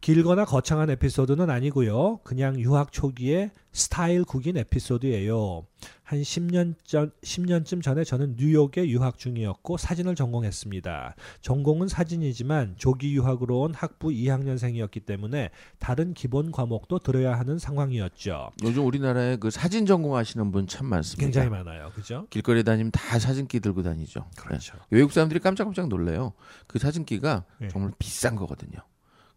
길거나 0.01 0.45
거창한 0.45 0.91
에피소드는 0.91 1.49
아니고요. 1.49 2.19
그냥 2.25 2.61
유학 2.61 2.93
초기에 2.93 3.51
스타일 3.73 4.25
국인 4.25 4.59
에피소드예요. 4.59 5.67
한 6.05 6.21
10년 6.21 6.75
전 6.85 7.11
10년쯤 7.23 7.83
전에 7.83 8.05
저는 8.05 8.37
뉴욕에 8.39 8.87
유학 8.89 9.17
중이었고 9.19 9.79
사진을 9.79 10.15
전공했습니다. 10.15 11.17
전공은 11.41 11.89
사진이지만 11.89 12.75
조기 12.77 13.15
유학으로 13.15 13.61
온 13.61 13.73
학부 13.75 14.09
2학년생이었기 14.09 15.07
때문에 15.07 15.51
다른 15.79 16.13
기본 16.13 16.53
과목도 16.53 16.99
들어야 16.99 17.39
하는 17.39 17.59
상황이었죠. 17.59 18.51
요즘 18.63 18.87
우리나라에 18.87 19.37
그 19.37 19.51
사진 19.51 19.87
전공하시는 19.87 20.53
분 20.53 20.67
참 20.67 20.87
많습니다. 20.87 21.21
굉장히 21.25 21.49
많아요. 21.51 21.91
그죠? 21.95 22.27
길거리 22.31 22.65
다니면 22.65 22.91
다 22.91 23.19
사진기 23.19 23.61
들고 23.61 23.83
다니죠. 23.83 24.27
그렇죠. 24.37 24.75
네. 24.75 24.81
외국 24.91 25.13
사람들이 25.13 25.41
깜짝깜짝 25.41 25.89
놀래요. 25.89 26.33
그 26.67 26.79
사진기가 26.79 27.45
네. 27.61 27.69
정말 27.69 27.93
비싼 27.99 28.35
거거든요. 28.37 28.79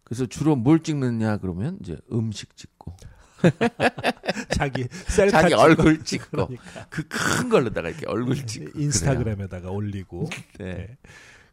그래서 0.03 0.25
주로 0.25 0.55
뭘 0.55 0.79
찍느냐 0.81 1.37
그러면 1.37 1.77
이제 1.81 1.97
음식 2.11 2.55
찍고 2.55 2.95
자기 4.49 4.87
셀카 5.07 5.41
자기 5.41 5.49
찍고 5.49 5.61
얼굴 5.61 6.03
찍고 6.03 6.29
그러니까 6.47 6.85
그큰 6.89 7.49
걸로다가 7.49 7.89
이렇게 7.89 8.05
얼굴 8.07 8.35
찍고 8.45 8.79
인스타그램에다가 8.79 9.69
올리고. 9.69 10.29
네. 10.59 10.65
네. 10.73 10.97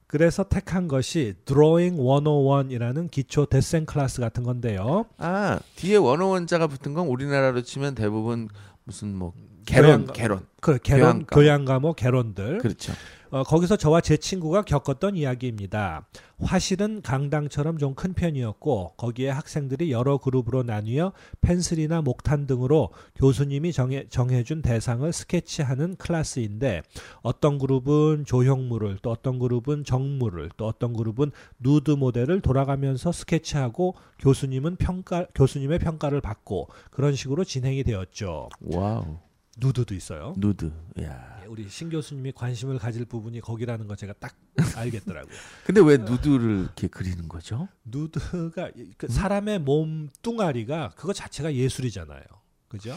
그래서 0.06 0.44
택한 0.44 0.86
것이 0.86 1.34
드로잉 1.44 1.96
101이라는 1.96 3.10
기초 3.10 3.46
데센 3.46 3.84
클래스 3.84 4.20
같은 4.20 4.44
건데요. 4.44 5.06
아 5.18 5.58
뒤에 5.76 5.96
one 5.96 6.16
o 6.16 6.23
one 6.23 6.42
자가 6.42 6.68
붙은 6.68 6.94
건 6.94 7.08
우리나라로 7.08 7.62
치면 7.62 7.94
대부분 7.94 8.48
무슨 8.84 9.14
뭐 9.14 9.32
개론 9.66 10.06
개론 10.12 10.46
그 10.60 10.78
개론 10.78 11.00
교양 11.00 11.12
과목. 11.26 11.30
교양 11.30 11.64
과목 11.64 11.96
개론들 11.96 12.58
그렇죠. 12.58 12.92
어, 13.34 13.42
거기서 13.42 13.76
저와 13.76 14.00
제 14.00 14.16
친구가 14.16 14.62
겪었던 14.62 15.16
이야기입니다. 15.16 16.06
화실은 16.38 17.02
강당처럼 17.02 17.78
좀 17.78 17.94
큰 17.96 18.12
편이었고 18.14 18.94
거기에 18.96 19.30
학생들이 19.30 19.90
여러 19.90 20.18
그룹으로 20.18 20.62
나뉘어 20.62 21.12
pencil이나 21.40 22.00
목탄 22.00 22.46
등으로 22.46 22.90
교수님이 23.16 23.72
정해, 23.72 24.06
정해준 24.08 24.62
대상을 24.62 25.12
스케치하는 25.12 25.96
class인데 25.96 26.82
어떤 27.22 27.58
그룹은 27.58 28.24
조형물을 28.24 28.98
또 29.02 29.10
어떤 29.10 29.40
그룹은 29.40 29.82
정물을 29.82 30.50
또 30.56 30.68
어떤 30.68 30.92
그룹은 30.92 31.32
누드 31.58 31.90
모델을 31.92 32.40
돌아가면서 32.40 33.10
스케치하고 33.10 33.96
교수님은 34.20 34.76
평가 34.76 35.26
교수님의 35.34 35.80
평가를 35.80 36.20
받고 36.20 36.68
그런 36.92 37.16
식으로 37.16 37.42
진행이 37.42 37.82
되었죠. 37.82 38.48
wow 38.60 39.18
누드도 39.58 39.94
있어요. 39.94 40.34
누드. 40.36 40.72
야. 41.02 41.40
예, 41.42 41.46
우리 41.46 41.68
신 41.68 41.88
교수님이 41.90 42.32
관심을 42.32 42.78
가질 42.78 43.04
부분이 43.04 43.40
거기라는 43.40 43.86
거 43.86 43.94
제가 43.96 44.12
딱 44.14 44.34
알겠더라고요. 44.76 45.32
근데 45.64 45.80
왜 45.80 45.96
누드를 45.96 46.60
이렇게 46.62 46.88
그리는 46.88 47.28
거죠? 47.28 47.68
누드가? 47.84 48.70
그 48.96 49.08
사람의 49.08 49.60
몸 49.60 50.08
뚱아리가 50.22 50.92
그거 50.96 51.12
자체가 51.12 51.54
예술이잖아요. 51.54 52.22
그죠? 52.68 52.96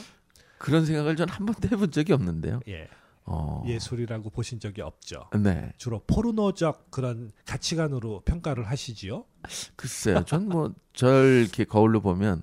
그런 0.57 0.85
생각을 0.85 1.15
전 1.15 1.29
한 1.29 1.45
번도 1.45 1.67
해본 1.71 1.91
적이 1.91 2.13
없는데요. 2.13 2.61
예. 2.67 2.87
어. 3.29 3.61
예술이라고 3.67 4.29
보신 4.29 4.59
적이 4.59 4.81
없죠. 4.81 5.29
네. 5.37 5.73
주로 5.77 6.01
포르노적 6.07 6.89
그런 6.89 7.31
가치관으로 7.45 8.21
평가를 8.25 8.63
하시지요. 8.69 9.25
글쎄요. 9.75 10.23
전 10.25 10.47
뭐 10.47 10.73
절 10.93 11.41
이렇게 11.43 11.63
거울로 11.65 12.01
보면 12.01 12.41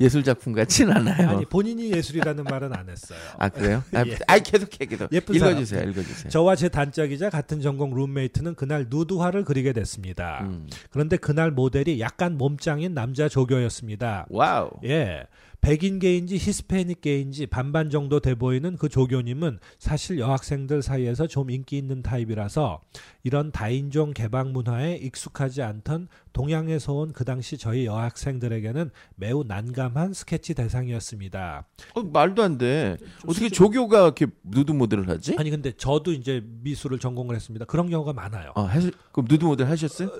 예술 0.00 0.24
작품 0.24 0.52
같진 0.52 0.90
않아요. 0.90 1.30
아니 1.30 1.44
본인이 1.44 1.92
예술이라는 1.92 2.44
말은 2.44 2.72
안 2.74 2.88
했어요. 2.88 3.18
아 3.38 3.48
그래요? 3.48 3.82
아, 3.92 4.04
예. 4.06 4.16
아이 4.26 4.40
계속해 4.40 4.86
계속. 4.86 5.12
예쁜 5.12 5.34
읽어주세요. 5.36 5.80
사람. 5.80 5.90
읽어주세요. 5.90 6.30
저와 6.30 6.56
제 6.56 6.68
단짝이자 6.68 7.30
같은 7.30 7.60
전공 7.60 7.94
룸메이트는 7.94 8.56
그날 8.56 8.86
누드화를 8.88 9.44
그리게 9.44 9.72
됐습니다. 9.72 10.40
음. 10.42 10.68
그런데 10.90 11.16
그날 11.16 11.52
모델이 11.52 12.00
약간 12.00 12.36
몸짱인 12.36 12.92
남자 12.94 13.28
조교였습니다. 13.28 14.26
wow. 14.30 14.70
예. 14.84 15.26
백인계인지 15.64 16.36
히스패닉계인지 16.36 17.46
반반 17.46 17.88
정도 17.88 18.20
돼 18.20 18.34
보이는 18.34 18.76
그 18.76 18.90
조교님은 18.90 19.58
사실 19.78 20.18
여학생들 20.18 20.82
사이에서 20.82 21.26
좀 21.26 21.50
인기 21.50 21.78
있는 21.78 22.02
타입이라서 22.02 22.82
이런 23.22 23.50
다인종 23.50 24.12
개방 24.12 24.52
문화에 24.52 24.96
익숙하지 24.96 25.62
않던 25.62 26.08
동양에서 26.34 26.92
온 26.92 27.14
그 27.14 27.24
당시 27.24 27.56
저희 27.56 27.86
여학생들에게는 27.86 28.90
매우 29.14 29.44
난감한 29.46 30.12
스케치 30.12 30.52
대상이었습니다. 30.52 31.64
어, 31.94 32.02
말도 32.02 32.42
안 32.42 32.58
돼. 32.58 32.96
어떻게 33.26 33.48
조교가 33.48 34.02
이렇게 34.02 34.26
누드 34.42 34.72
모델을 34.72 35.08
하지? 35.08 35.34
아니 35.38 35.48
근데 35.48 35.72
저도 35.72 36.12
이제 36.12 36.42
미술을 36.62 36.98
전공을 36.98 37.34
했습니다. 37.36 37.64
그런 37.66 37.88
경우가 37.88 38.12
많아요. 38.12 38.52
아, 38.56 38.62
하시, 38.62 38.90
그럼 39.12 39.26
누드 39.30 39.44
모델 39.44 39.68
하셨어요? 39.68 40.10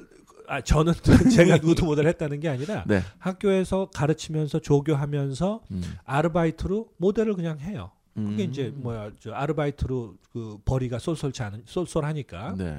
아 0.49 0.61
저는 0.61 0.93
제가 1.35 1.59
누드 1.59 1.85
모델 1.85 2.07
했다는 2.09 2.41
게 2.41 2.49
아니라 2.49 2.85
네. 2.87 3.03
학교에서 3.19 3.89
가르치면서 3.95 4.59
조교하면서 4.61 5.63
음. 5.71 5.83
아르바이트로 6.05 6.91
모델을 6.99 7.35
그냥 7.35 7.59
해요. 7.61 7.91
그게 8.15 8.45
음. 8.45 8.51
이제 8.51 8.73
뭐야 8.75 9.11
저 9.21 9.33
아르바이트로 9.33 10.15
그 10.33 10.59
벌이가 10.65 10.99
쏠쏠치 10.99 11.43
않은 11.43 11.63
쏠쏠하니까 11.67 12.55
네. 12.57 12.77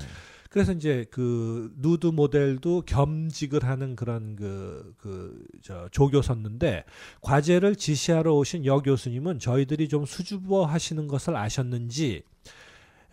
그래서 0.49 0.71
이제 0.71 1.05
그 1.11 1.73
누드 1.77 2.07
모델도 2.07 2.83
겸직을 2.85 3.65
하는 3.65 3.95
그런 3.97 4.35
그 4.37 4.93
그 4.97 5.45
저 5.61 5.89
조교 5.91 6.21
섰는데 6.21 6.85
과제를 7.21 7.75
지시하러 7.75 8.33
오신 8.35 8.65
여 8.65 8.79
교수님은 8.79 9.39
저희들이 9.39 9.89
좀 9.89 10.05
수줍어 10.05 10.65
하시는 10.65 11.07
것을 11.07 11.35
아셨는지 11.35 12.21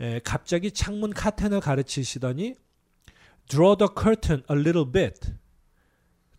에, 0.00 0.20
갑자기 0.22 0.70
창문 0.70 1.10
카텐을 1.10 1.60
가르치시더니 1.60 2.54
draw 3.48 3.76
the 3.76 3.88
curtain 3.94 4.42
a 4.50 4.56
little 4.58 4.90
bit 4.90 5.32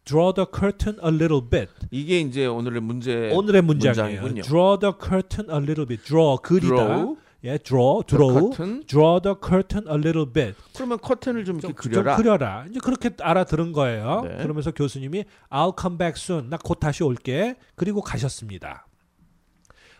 draw 0.05 0.33
the 0.33 0.45
curtain 0.45 0.97
a 1.03 1.09
little 1.11 1.41
bit 1.41 1.71
이게 1.91 2.19
이제 2.19 2.45
오늘의 2.45 2.81
문제. 2.81 3.31
오늘의 3.33 3.61
문장이에요. 3.61 4.21
문장이군요. 4.21 4.41
Draw 4.43 4.79
the 4.79 4.93
curtain 4.99 5.49
a 5.49 5.57
little 5.57 5.85
bit. 5.85 6.03
Draw 6.03 6.37
그리다. 6.41 6.67
Draw 6.75 7.15
예, 7.45 7.57
draw, 7.57 8.01
the 8.05 8.17
draw. 8.17 8.39
curtain. 8.39 8.83
Draw 8.87 9.19
the 9.21 9.35
curtain 9.35 9.87
a 9.87 9.95
little 9.95 10.25
bit. 10.25 10.55
그러면 10.75 10.97
커튼을 10.99 11.43
좀 11.45 11.57
이렇게 11.59 11.67
좀, 11.67 11.75
그려라. 11.75 12.15
좀 12.15 12.23
그려라. 12.23 12.65
이제 12.69 12.79
그렇게 12.81 13.09
알아들은 13.19 13.73
거예요. 13.73 14.21
네. 14.23 14.37
그러면서 14.43 14.71
교수님이 14.71 15.25
I'll 15.49 15.73
come 15.79 15.97
back 15.97 16.15
soon. 16.17 16.49
나 16.49 16.57
곧 16.57 16.79
다시 16.79 17.03
올게. 17.03 17.55
그리고 17.75 18.01
가셨습니다. 18.01 18.85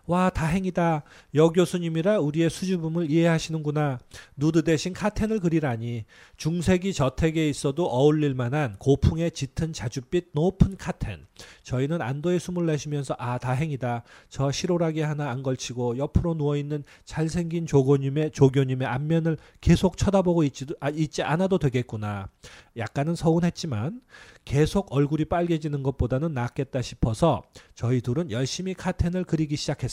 와 0.06 0.30
다행이다. 0.30 1.04
여 1.36 1.50
교수님이라 1.50 2.20
우리의 2.20 2.50
수줍음을 2.50 3.10
이해하시는구나. 3.10 4.00
누드 4.36 4.64
대신 4.64 4.92
카텐을 4.92 5.40
그리라니. 5.40 6.04
중세기 6.36 6.94
저택에 6.94 7.48
있어도 7.48 7.86
어울릴 7.86 8.34
만한 8.34 8.76
고풍의 8.80 9.32
짙은 9.32 9.72
자줏빛 9.72 10.32
높은 10.34 10.76
카텐. 10.76 11.26
저희는 11.64 12.02
안도의 12.02 12.42
숨을 12.42 12.66
내쉬면서 12.66 13.16
아 13.18 13.38
다행이다. 13.38 14.04
저 14.28 14.52
실오라기 14.52 15.00
하나 15.00 15.30
안 15.30 15.42
걸치고 15.42 15.98
옆으로 15.98 16.34
누워 16.34 16.58
있는 16.58 16.84
잘생긴 17.06 17.66
조교님의 17.66 18.32
조교님의 18.32 18.86
앞면을 18.86 19.38
계속 19.62 19.96
쳐다보고 19.96 20.44
있지도 20.44 20.76
아, 20.82 20.90
있지 20.90 21.24
않아도 21.24 21.58
되겠구나. 21.60 22.28
약간은 22.76 23.16
서운했지만 23.16 24.02
계속 24.44 24.92
얼굴이 24.92 25.26
빨개지는 25.26 25.82
것보다는 25.82 26.34
낫겠다 26.34 26.82
싶어서 26.82 27.44
저희 27.74 28.02
둘은 28.02 28.32
열심히 28.32 28.74
카텐을 28.74 29.24
그리기 29.24 29.56
시작했습니다. 29.56 29.93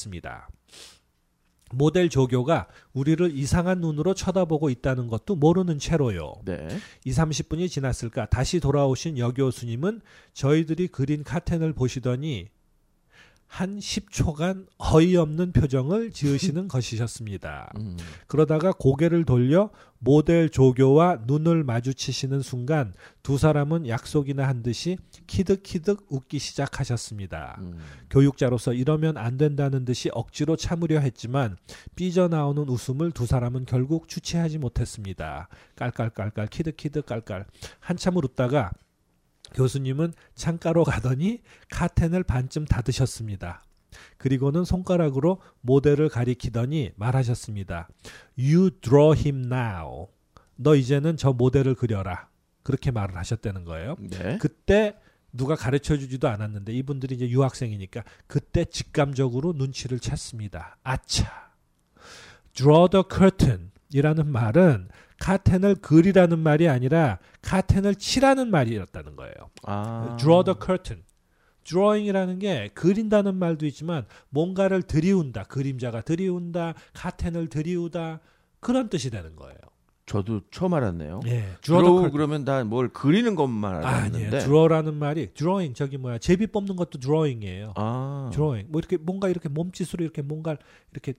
모델 1.73 2.09
조교가 2.09 2.69
우리를 2.93 3.37
이상한 3.37 3.81
눈으로 3.81 4.15
쳐다보고 4.15 4.71
있다는 4.71 5.09
것도 5.09 5.37
모르는 5.37 5.79
채로요. 5.79 6.35
네. 6.45 6.69
2, 7.05 7.13
30분이 7.13 7.69
지났을까 7.69 8.27
다시 8.27 8.61
돌아오신 8.61 9.19
여교수님은 9.19 10.01
저희들이 10.33 10.89
그린 10.89 11.23
카텐을 11.23 11.73
보시더니 11.73 12.49
한 13.51 13.81
10초간 13.81 14.67
어이없는 14.79 15.51
표정을 15.51 16.13
지으시는 16.13 16.69
것이셨습니다. 16.69 17.73
음. 17.81 17.97
그러다가 18.29 18.71
고개를 18.73 19.25
돌려 19.25 19.71
모델 19.99 20.49
조교와 20.49 21.23
눈을 21.27 21.65
마주치시는 21.65 22.43
순간 22.43 22.95
두 23.25 23.39
사람은 23.39 23.89
약속이나 23.89 24.47
한 24.47 24.63
듯이 24.63 24.99
키득키득 25.27 26.07
웃기 26.09 26.39
시작하셨습니다. 26.39 27.59
음. 27.59 27.77
교육자로서 28.09 28.73
이러면 28.73 29.17
안 29.17 29.37
된다는 29.37 29.85
듯이 29.85 30.11
억지로 30.13 30.55
참으려 30.55 31.01
했지만 31.01 31.57
삐져나오는 31.97 32.69
웃음을 32.69 33.11
두 33.11 33.27
사람은 33.27 33.65
결국 33.67 34.09
주체하지 34.09 34.59
못했습니다. 34.59 35.49
깔깔깔깔 35.75 36.47
키득키득 36.47 37.05
깔깔 37.05 37.47
한참을 37.81 38.25
웃다가 38.25 38.71
교수님은 39.55 40.13
창가로 40.35 40.85
가더니 40.85 41.43
카텐을 41.71 42.23
반쯤 42.25 42.65
닫으셨습니다. 42.67 43.65
그리고는 44.19 44.65
손가락으로 44.65 45.41
모델을 45.61 46.09
가리키더니 46.09 46.93
말하셨습니다. 46.97 47.89
You 48.39 48.71
draw 48.81 49.19
him 49.19 49.53
now. 49.53 50.09
너 50.57 50.75
이제는 50.75 51.17
저 51.17 51.33
모델을 51.33 51.75
그려라. 51.75 52.29
그렇게 52.63 52.91
말을 52.91 53.17
하셨다는 53.17 53.65
거예요. 53.65 53.97
네. 53.99 54.39
그때 54.39 54.97
누가 55.33 55.55
가르쳐 55.55 55.97
주지도 55.97 56.29
않았는데 56.29 56.73
이분들이 56.73 57.15
이제 57.15 57.29
유학생이니까 57.29 58.03
그때 58.27 58.65
직감적으로 58.65 59.53
눈치를 59.55 59.99
챘습니다. 59.99 60.75
아차. 60.83 61.51
draw 62.53 62.89
the 62.91 63.05
curtain 63.11 63.71
이라는 63.93 64.31
말은 64.31 64.89
카텐을 65.21 65.77
그리라는 65.77 66.41
말이 66.41 66.67
아니라 66.69 67.19
카텐을 67.43 67.95
치라는 67.95 68.51
말이었다는 68.51 69.15
거예요. 69.15 69.35
아. 69.63 70.17
draw 70.19 70.43
the 70.43 70.57
curtain. 70.61 71.05
drawing이라는 71.65 72.39
게 72.41 72.71
그린다는 72.75 73.37
말도 73.37 73.67
있지만 73.67 74.07
뭔가를 74.31 74.83
들이운다. 74.83 75.45
그림자가 75.45 76.01
들이운다. 76.01 76.75
카텐을 76.95 77.49
들이우다. 77.49 78.21
그런 78.61 78.89
뜻이 78.89 79.11
되는 79.11 79.37
거예요. 79.37 79.57
저도 80.07 80.41
처음 80.51 80.75
알았네요. 80.75 81.21
예. 81.27 81.45
draw. 81.63 82.11
그러면 82.11 82.45
다 82.45 82.65
뭘 82.65 82.89
그리는 82.89 83.37
것만 83.37 83.75
아니에요. 83.77 83.87
알았는데. 83.87 84.39
draw라는 84.41 84.95
말이 84.95 85.29
drawing 85.35 85.73
저기 85.75 85.99
뭐야 85.99 86.19
제비 86.19 86.49
뽑는 86.49 86.75
것도 86.75 86.99
drawing이에요. 86.99 87.75
아. 87.77 88.29
drawing 88.33 88.69
뭐 88.73 88.81
이렇게 88.81 88.97
뭔가 88.97 89.29
이렇게 89.29 89.49
몸짓으로 89.49 90.03
이렇게 90.03 90.23
뭔가 90.23 90.57
이렇게 90.91 91.13
에, 91.13 91.15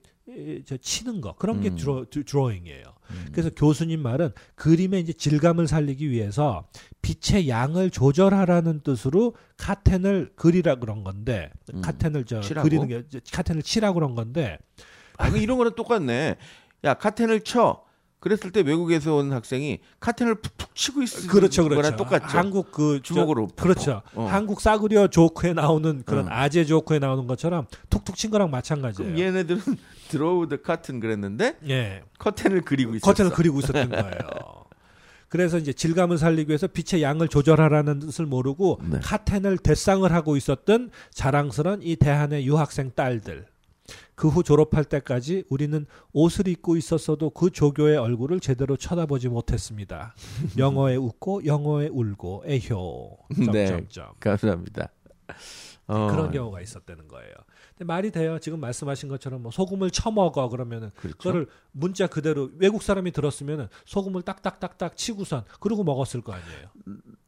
젖히는 0.65 1.21
거 1.21 1.35
그런 1.35 1.61
게 1.61 1.69
음. 1.69 1.75
draw, 1.75 2.05
d- 2.09 2.23
drawing이에요. 2.23 2.83
음. 3.11 3.25
그래서 3.31 3.49
교수님 3.49 4.01
말은 4.01 4.31
그림의 4.55 5.01
이제 5.01 5.13
질감을 5.13 5.67
살리기 5.67 6.09
위해서 6.09 6.67
빛의 7.01 7.49
양을 7.49 7.89
조절하라는 7.89 8.81
뜻으로 8.81 9.35
카텐을 9.57 10.33
그리라 10.35 10.75
그런 10.75 11.03
건데 11.03 11.51
음. 11.73 11.81
카텐을 11.81 12.25
젖히라고? 12.25 12.67
그리는 12.67 12.87
게 12.87 13.03
카텐을 13.33 13.61
치라 13.63 13.93
그런 13.93 14.15
건데 14.15 14.57
아, 15.17 15.27
이거 15.27 15.37
이런 15.37 15.57
거랑 15.57 15.75
똑같네. 15.75 16.35
야, 16.83 16.93
카텐을 16.95 17.41
쳐. 17.41 17.83
그랬을 18.21 18.51
때 18.51 18.61
외국에서 18.61 19.15
온 19.15 19.33
학생이 19.33 19.79
카텐을 19.99 20.35
푹푹 20.35 20.75
치고 20.75 21.01
있는 21.01 21.27
그렇죠, 21.27 21.63
그렇죠. 21.63 21.81
거랑 21.81 21.97
똑같죠. 21.97 22.37
한국 22.37 22.71
그 22.71 22.99
저- 23.03 23.15
주먹으로 23.15 23.47
푹푹. 23.47 23.63
그렇죠. 23.63 24.01
어. 24.13 24.25
한국 24.27 24.61
싸구려 24.61 25.07
조크에 25.07 25.53
나오는 25.53 26.03
그런 26.05 26.27
어. 26.27 26.29
아재 26.31 26.63
조크에 26.65 26.99
나오는 26.99 27.25
것처럼 27.27 27.65
툭툭 27.89 28.15
친 28.15 28.29
거랑 28.31 28.49
마찬가지예요. 28.51 29.11
그럼 29.13 29.19
얘네들은 29.19 29.59
draw 30.09 30.47
the 30.47 30.61
curtain 30.61 30.99
그랬는데 30.99 31.57
예. 31.67 32.03
커튼을 32.19 32.61
그리고 32.61 32.91
있었어. 32.95 33.05
커튼을 33.11 33.31
그리고 33.31 33.59
있었던 33.59 33.89
거예요. 33.89 34.11
그래서 35.27 35.57
이제 35.57 35.73
질감을 35.73 36.17
살리기 36.19 36.49
위해서 36.49 36.67
빛의 36.67 37.01
양을 37.01 37.27
조절하라는 37.29 37.99
뜻을 37.99 38.25
모르고 38.27 38.81
네. 38.83 38.99
카텐을 39.01 39.57
데생을 39.57 40.11
하고 40.13 40.35
있었던 40.37 40.91
자랑스런 41.11 41.81
이 41.81 41.95
대한의 41.95 42.45
유학생 42.45 42.91
딸들. 42.93 43.45
그 44.21 44.27
후 44.27 44.43
졸업할 44.43 44.85
때까지 44.85 45.45
우리는 45.49 45.87
옷을 46.13 46.47
입고 46.47 46.77
있었어도 46.77 47.31
그 47.31 47.49
조교의 47.49 47.97
얼굴을 47.97 48.39
제대로 48.39 48.77
쳐다보지 48.77 49.29
못했습니다. 49.29 50.13
영어에 50.59 50.95
웃고 50.95 51.47
영어에 51.47 51.87
울고 51.87 52.43
에효. 52.45 53.17
네. 53.51 53.83
감사합니다. 54.19 54.89
어, 55.87 56.07
그런 56.11 56.29
경우가 56.29 56.61
있었다는 56.61 57.07
거예요. 57.07 57.33
근데 57.71 57.85
말이 57.85 58.11
돼요. 58.11 58.37
지금 58.37 58.59
말씀하신 58.59 59.09
것처럼 59.09 59.41
뭐 59.41 59.51
소금을 59.51 59.89
쳐먹어 59.89 60.49
그러면은 60.49 60.91
그렇죠. 60.97 61.17
그거를 61.17 61.47
문자 61.71 62.05
그대로 62.05 62.51
외국 62.59 62.83
사람이 62.83 63.11
들었으면은 63.13 63.69
소금을 63.85 64.21
딱딱딱딱 64.21 64.97
치고선 64.97 65.45
그러고 65.59 65.83
먹었을 65.83 66.21
거 66.21 66.31
아니에요. 66.33 66.67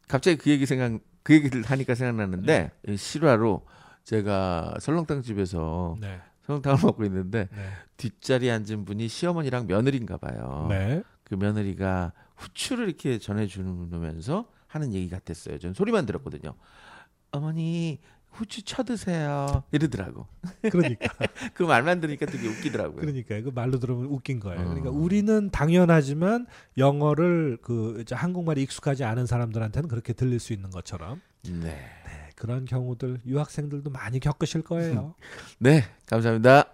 갑자기 0.08 0.38
그 0.38 0.52
얘기 0.52 0.68
생각 0.68 1.00
그 1.24 1.34
얘기를 1.34 1.64
하니까 1.64 1.96
생각났는데 1.96 2.72
네. 2.86 2.94
이 2.94 2.98
실화로 2.98 3.66
제가 4.04 4.76
설렁탕 4.80 5.24
집에서 5.24 5.98
네. 6.00 6.22
설렁탕을 6.46 6.80
먹고 6.84 7.04
있는데 7.06 7.48
네. 7.52 7.70
뒷자리에 7.98 8.52
앉은 8.52 8.86
분이 8.86 9.08
시어머니랑 9.08 9.68
며느리인가 9.68 10.18
봐요. 10.18 10.68
네. 10.70 11.04
그 11.24 11.36
며느리가 11.36 12.14
후추를 12.36 12.88
이렇게 12.88 13.18
전해주면서 13.18 14.50
하는 14.68 14.94
얘기 14.94 15.10
같았어요. 15.10 15.60
전 15.60 15.74
소리만 15.74 16.06
들었거든요. 16.06 16.56
어머니 17.32 18.00
후추 18.34 18.64
쳐 18.64 18.84
드세요. 18.84 19.64
이러더라고. 19.72 20.28
그러니까 20.64 21.08
그 21.54 21.64
말만 21.64 22.00
들으니까 22.02 22.26
되게 22.26 22.48
웃기더라고요. 22.48 23.00
그러니까 23.00 23.42
그 23.42 23.52
말로 23.54 23.80
들으면 23.80 24.06
웃긴 24.06 24.40
거예요. 24.40 24.64
그러니까 24.64 24.90
어. 24.90 24.92
우리는 24.92 25.52
당연하지만 25.52 26.48
영어를 26.78 27.60
그 27.62 28.04
한국말이 28.12 28.64
익숙하지 28.64 29.04
않은 29.04 29.28
사람들한테는 29.28 29.88
그렇게 29.88 30.14
들릴 30.14 30.40
수 30.40 30.52
있는 30.52 30.72
것처럼 30.72 31.22
네. 31.44 31.52
네, 31.52 32.23
그런 32.36 32.66
경우들 32.66 33.22
유학생들도 33.26 33.90
많이 33.90 34.20
겪으실 34.20 34.62
거예요. 34.64 35.16
네, 35.60 35.84
감사합니다. 36.08 36.66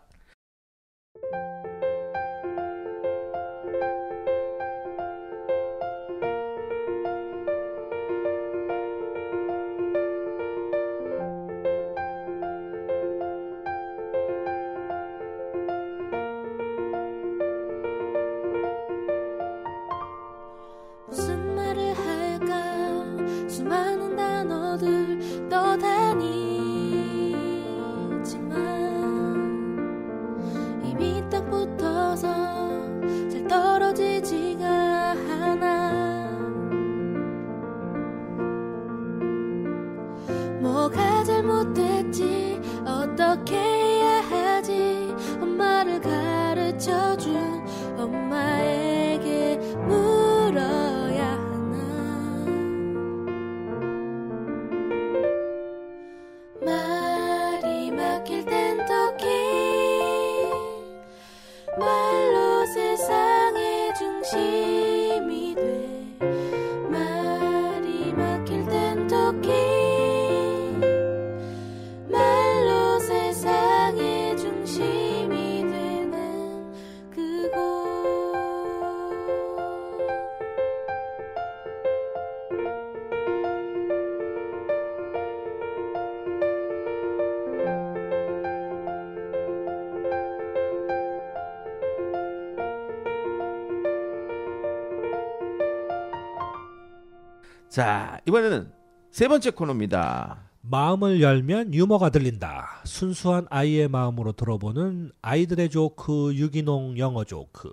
자, 97.80 98.20
이번에는 98.28 98.74
세 99.10 99.30
번째 99.30 99.52
코너입니다. 99.52 100.50
마음을 100.60 101.22
열면 101.22 101.74
유머가 101.74 102.10
들린다. 102.10 102.82
순수한 102.84 103.48
아이의 103.50 103.88
마음으로 103.88 104.34
들어보는 104.34 105.13
아이들의 105.22 105.70
조크 105.70 106.36
유기농 106.36 106.98
영어 106.98 107.24
조크. 107.24 107.72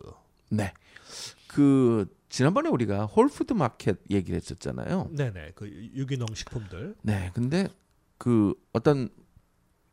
네. 0.48 0.72
그 1.48 2.06
지난번에 2.28 2.68
우리가 2.68 3.06
홀푸드 3.06 3.54
마켓 3.54 3.98
얘기를 4.08 4.36
했었잖아요. 4.36 5.10
네네 5.10 5.54
그 5.56 5.68
유기농 5.96 6.28
식품들. 6.36 6.94
네. 7.02 7.32
근데 7.34 7.66
그 8.16 8.54
어떤 8.72 9.08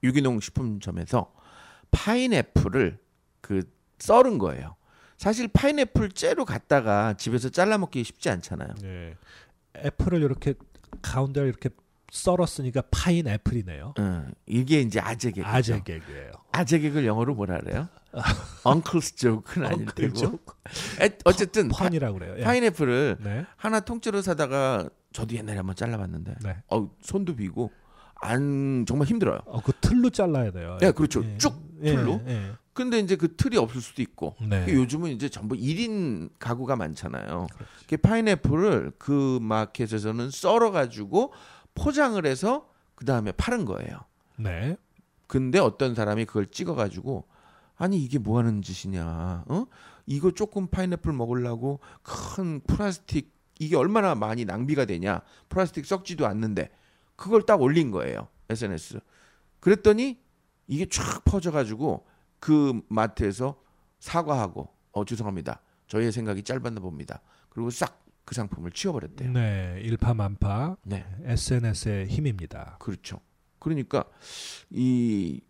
유기농 0.04 0.42
식품점에서 0.42 1.34
파인애플을 1.90 3.00
그 3.42 3.64
썰은 3.98 4.38
거예요. 4.38 4.76
사실 5.18 5.48
파인애플 5.48 6.12
째로 6.12 6.46
갖다가 6.46 7.14
집에서 7.14 7.50
잘라 7.50 7.80
먹기 7.80 8.04
쉽지 8.04 8.30
않잖아요. 8.30 8.76
네. 8.80 9.16
애플을 9.78 10.22
이렇게 10.22 10.54
가운데 11.02 11.42
이렇게 11.42 11.70
썰었으니까 12.12 12.84
파인 12.92 13.28
애플이네요. 13.28 13.96
어, 14.00 14.26
이게 14.46 14.82
이제 14.82 15.00
아재 15.00 15.32
개그. 15.32 15.48
아재 15.48 15.82
개그예요. 15.84 16.32
아재 16.52 16.80
개그를 16.80 17.08
영어로 17.08 17.34
뭐라 17.34 17.60
그래요? 17.60 17.88
엉클스 18.64 19.16
조크는 19.16 19.68
아닐 19.68 19.86
테고. 19.88 20.40
에, 21.02 21.18
어쨌든 21.26 21.70
파, 21.70 21.86
펀이라고 21.86 22.20
그래요. 22.20 22.36
예. 22.38 22.44
파인애플을 22.44 23.18
네. 23.20 23.46
하나 23.58 23.80
통째로 23.80 24.22
사다가 24.22 24.88
저도 25.12 25.36
옛날에 25.36 25.58
한번 25.58 25.76
잘라봤는데 25.76 26.36
네. 26.44 26.58
어, 26.70 26.90
손도 27.02 27.36
비고 27.36 27.72
안 28.22 28.86
정말 28.88 29.08
힘들어요. 29.08 29.40
어, 29.46 29.62
그 29.62 29.72
틀로 29.82 30.12
잘라야 30.12 30.52
돼요. 30.52 30.78
네, 30.80 30.92
그렇죠. 30.92 31.24
쭉 31.40 31.63
틀로. 31.84 32.22
예, 32.28 32.54
근데 32.74 33.00
이제 33.00 33.16
그 33.16 33.36
틀이 33.36 33.58
없을 33.58 33.82
수도 33.82 34.02
있고 34.02 34.36
네. 34.42 34.66
요즘은 34.68 35.12
이제 35.12 35.30
전부 35.30 35.56
1인 35.56 36.30
가구가 36.40 36.76
많잖아요. 36.76 37.48
그 37.88 37.98
파인애플을 37.98 38.94
그 38.98 39.40
마켓에서는 39.42 40.32
썰어 40.32 40.72
가지고 40.72 41.32
포장을 41.76 42.24
해서 42.26 42.68
그 42.96 43.06
다음에 43.06 43.32
파는 43.32 43.66
거예요. 43.66 44.00
네. 44.38 44.78
근데 45.28 45.60
어떤 45.60 45.96
사람이 45.96 46.26
그걸 46.26 46.48
찍어 46.48 46.76
가지고 46.76 47.26
아니 47.76 48.04
이게 48.04 48.18
뭐 48.18 48.40
하는 48.40 48.62
짓이냐? 48.62 49.46
어? 49.48 49.66
이거 50.06 50.32
조금 50.32 50.68
파인애플 50.68 51.14
먹으려고 51.14 51.80
큰 52.02 52.60
플라스틱 52.62 53.32
이게 53.60 53.76
얼마나 53.76 54.16
많이 54.16 54.46
낭비가 54.46 54.86
되냐? 54.86 55.22
플라스틱 55.50 55.86
썩지도 55.86 56.26
않는데 56.28 56.70
그걸 57.16 57.44
딱 57.44 57.62
올린 57.62 57.92
거예요. 57.92 58.28
SNS. 58.50 59.00
그랬더니 59.60 60.20
이게 60.68 60.86
쫙 60.86 61.24
퍼져 61.26 61.52
가지고 61.52 62.06
그 62.40 62.82
마트에서 62.90 63.62
사과하고 64.00 64.70
어 64.92 65.06
죄송합니다. 65.06 65.62
저희의 65.88 66.12
생각이 66.12 66.44
짧았나 66.44 66.80
봅니다. 66.80 67.22
그리고 67.50 67.70
싹 67.70 68.04
그 68.26 68.36
상품을 68.36 68.72
치워버렸대요. 68.72 69.32
네. 69.32 69.80
일파만파 69.84 70.78
네. 70.84 71.06
SNS의 71.24 72.08
힘입니다. 72.08 72.78
그렇죠. 72.80 73.20
그러니까 73.60 74.06
이 74.70 75.42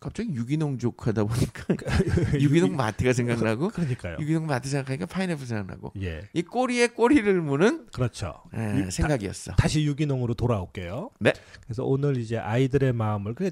갑자기 0.00 0.32
유기농 0.32 0.78
조크하다 0.78 1.24
보니까 1.24 1.64
유기농 2.40 2.74
마트가 2.74 3.12
생각나고 3.12 3.68
그러니까요. 3.68 4.16
유기농 4.18 4.46
마트 4.46 4.68
생각하니까 4.70 5.04
파인애플 5.04 5.44
생각나고 5.44 5.92
예. 6.00 6.22
이 6.32 6.40
꼬리에 6.40 6.88
꼬리를 6.88 7.40
무는 7.42 7.86
그렇죠. 7.92 8.34
에, 8.54 8.78
유- 8.80 8.90
생각이었어. 8.90 9.52
다 9.56 9.68
시 9.68 9.84
유기농으로 9.84 10.34
돌아올게요. 10.34 11.10
네. 11.20 11.32
그래서 11.64 11.84
오늘 11.84 12.16
이제 12.16 12.38
아이들의 12.38 12.92
마음을 12.94 13.34
그 13.34 13.46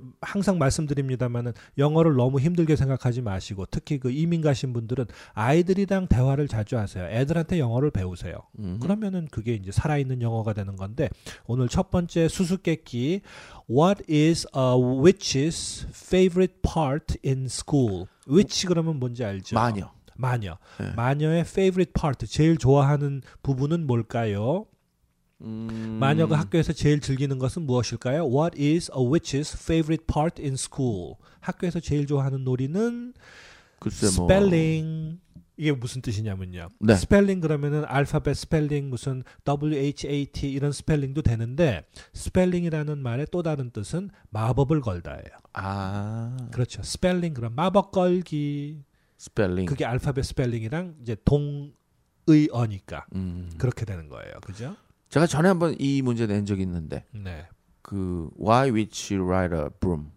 어, 0.00 0.12
항상 0.22 0.56
말씀드립니다만은 0.58 1.52
영어를 1.78 2.14
너무 2.16 2.40
힘들게 2.40 2.74
생각하지 2.74 3.20
마시고 3.20 3.66
특히 3.70 3.98
그 4.00 4.10
이민 4.10 4.40
가신 4.40 4.72
분들은 4.72 5.04
아이들이랑 5.34 6.08
대화를 6.08 6.48
자주 6.48 6.78
하세요. 6.78 7.04
애들한테 7.04 7.58
영어를 7.58 7.90
배우세요. 7.90 8.34
음. 8.58 8.78
그러면은 8.80 9.28
그게 9.30 9.52
이제 9.54 9.70
살아있는 9.70 10.22
영어가 10.22 10.54
되는 10.54 10.74
건데 10.76 11.10
오늘 11.46 11.68
첫 11.68 11.90
번째 11.90 12.28
수수께끼 12.28 13.20
What 13.68 14.02
is 14.08 14.46
a 14.54 14.76
witch's 14.76 15.86
favorite 15.90 16.62
part 16.62 17.16
in 17.24 17.46
school? 17.46 18.06
witch 18.28 18.66
그러면 18.66 18.98
뭔지 18.98 19.24
알죠? 19.24 19.54
마녀. 19.54 19.90
마녀. 20.16 20.58
네. 20.78 20.92
마녀의 20.94 21.40
favorite 21.40 21.92
part 21.92 22.26
제일 22.26 22.56
좋아하는 22.58 23.22
부분은 23.42 23.86
뭘까요? 23.86 24.66
음. 25.40 25.98
마녀가 26.00 26.38
학교에서 26.38 26.72
제일 26.72 27.00
즐기는 27.00 27.36
것은 27.38 27.62
무엇일까요? 27.62 28.26
What 28.28 28.60
is 28.60 28.90
a 28.96 29.02
witch's 29.02 29.54
favorite 29.54 30.06
part 30.06 30.40
in 30.40 30.54
school? 30.54 31.14
학교에서 31.40 31.80
제일 31.80 32.06
좋아하는 32.06 32.44
놀이는 32.44 33.14
글쎄 33.80 34.06
뭐 34.16 34.28
스펠링. 34.28 35.20
이게 35.62 35.70
무슨 35.70 36.02
뜻이냐면요. 36.02 36.70
네. 36.80 36.96
스펠링 36.96 37.38
그러면은 37.38 37.84
알파벳 37.84 38.34
스펠링 38.34 38.90
무슨 38.90 39.22
W 39.44 39.76
H 39.78 40.08
A 40.08 40.26
T 40.26 40.50
이런 40.50 40.72
spelling도 40.72 41.22
되는데 41.22 41.86
spelling이라는 42.14 42.98
말의 42.98 43.28
또 43.30 43.44
다른 43.44 43.70
뜻은 43.70 44.10
마법을 44.30 44.80
걸다예요. 44.80 45.22
아 45.52 46.36
그렇죠. 46.50 46.82
스펠링 46.82 47.32
그럼 47.34 47.54
마법 47.54 47.92
걸기. 47.92 48.82
스펠링. 49.18 49.66
그게 49.66 49.84
알파벳 49.84 50.24
spelling이랑 50.24 50.96
이제 51.00 51.16
동의어니까 51.24 53.06
음. 53.14 53.48
그렇게 53.56 53.84
되는 53.84 54.08
거예요. 54.08 54.32
그죠? 54.44 54.74
제가 55.10 55.28
전에 55.28 55.46
한번 55.46 55.76
이 55.78 56.02
문제 56.02 56.26
낸 56.26 56.44
적이 56.44 56.62
있는데 56.62 57.04
네. 57.12 57.46
그 57.82 58.30
Why 58.36 58.72
Witch 58.72 59.14
Ride 59.14 59.56
a 59.56 59.66
Broom? 59.78 60.10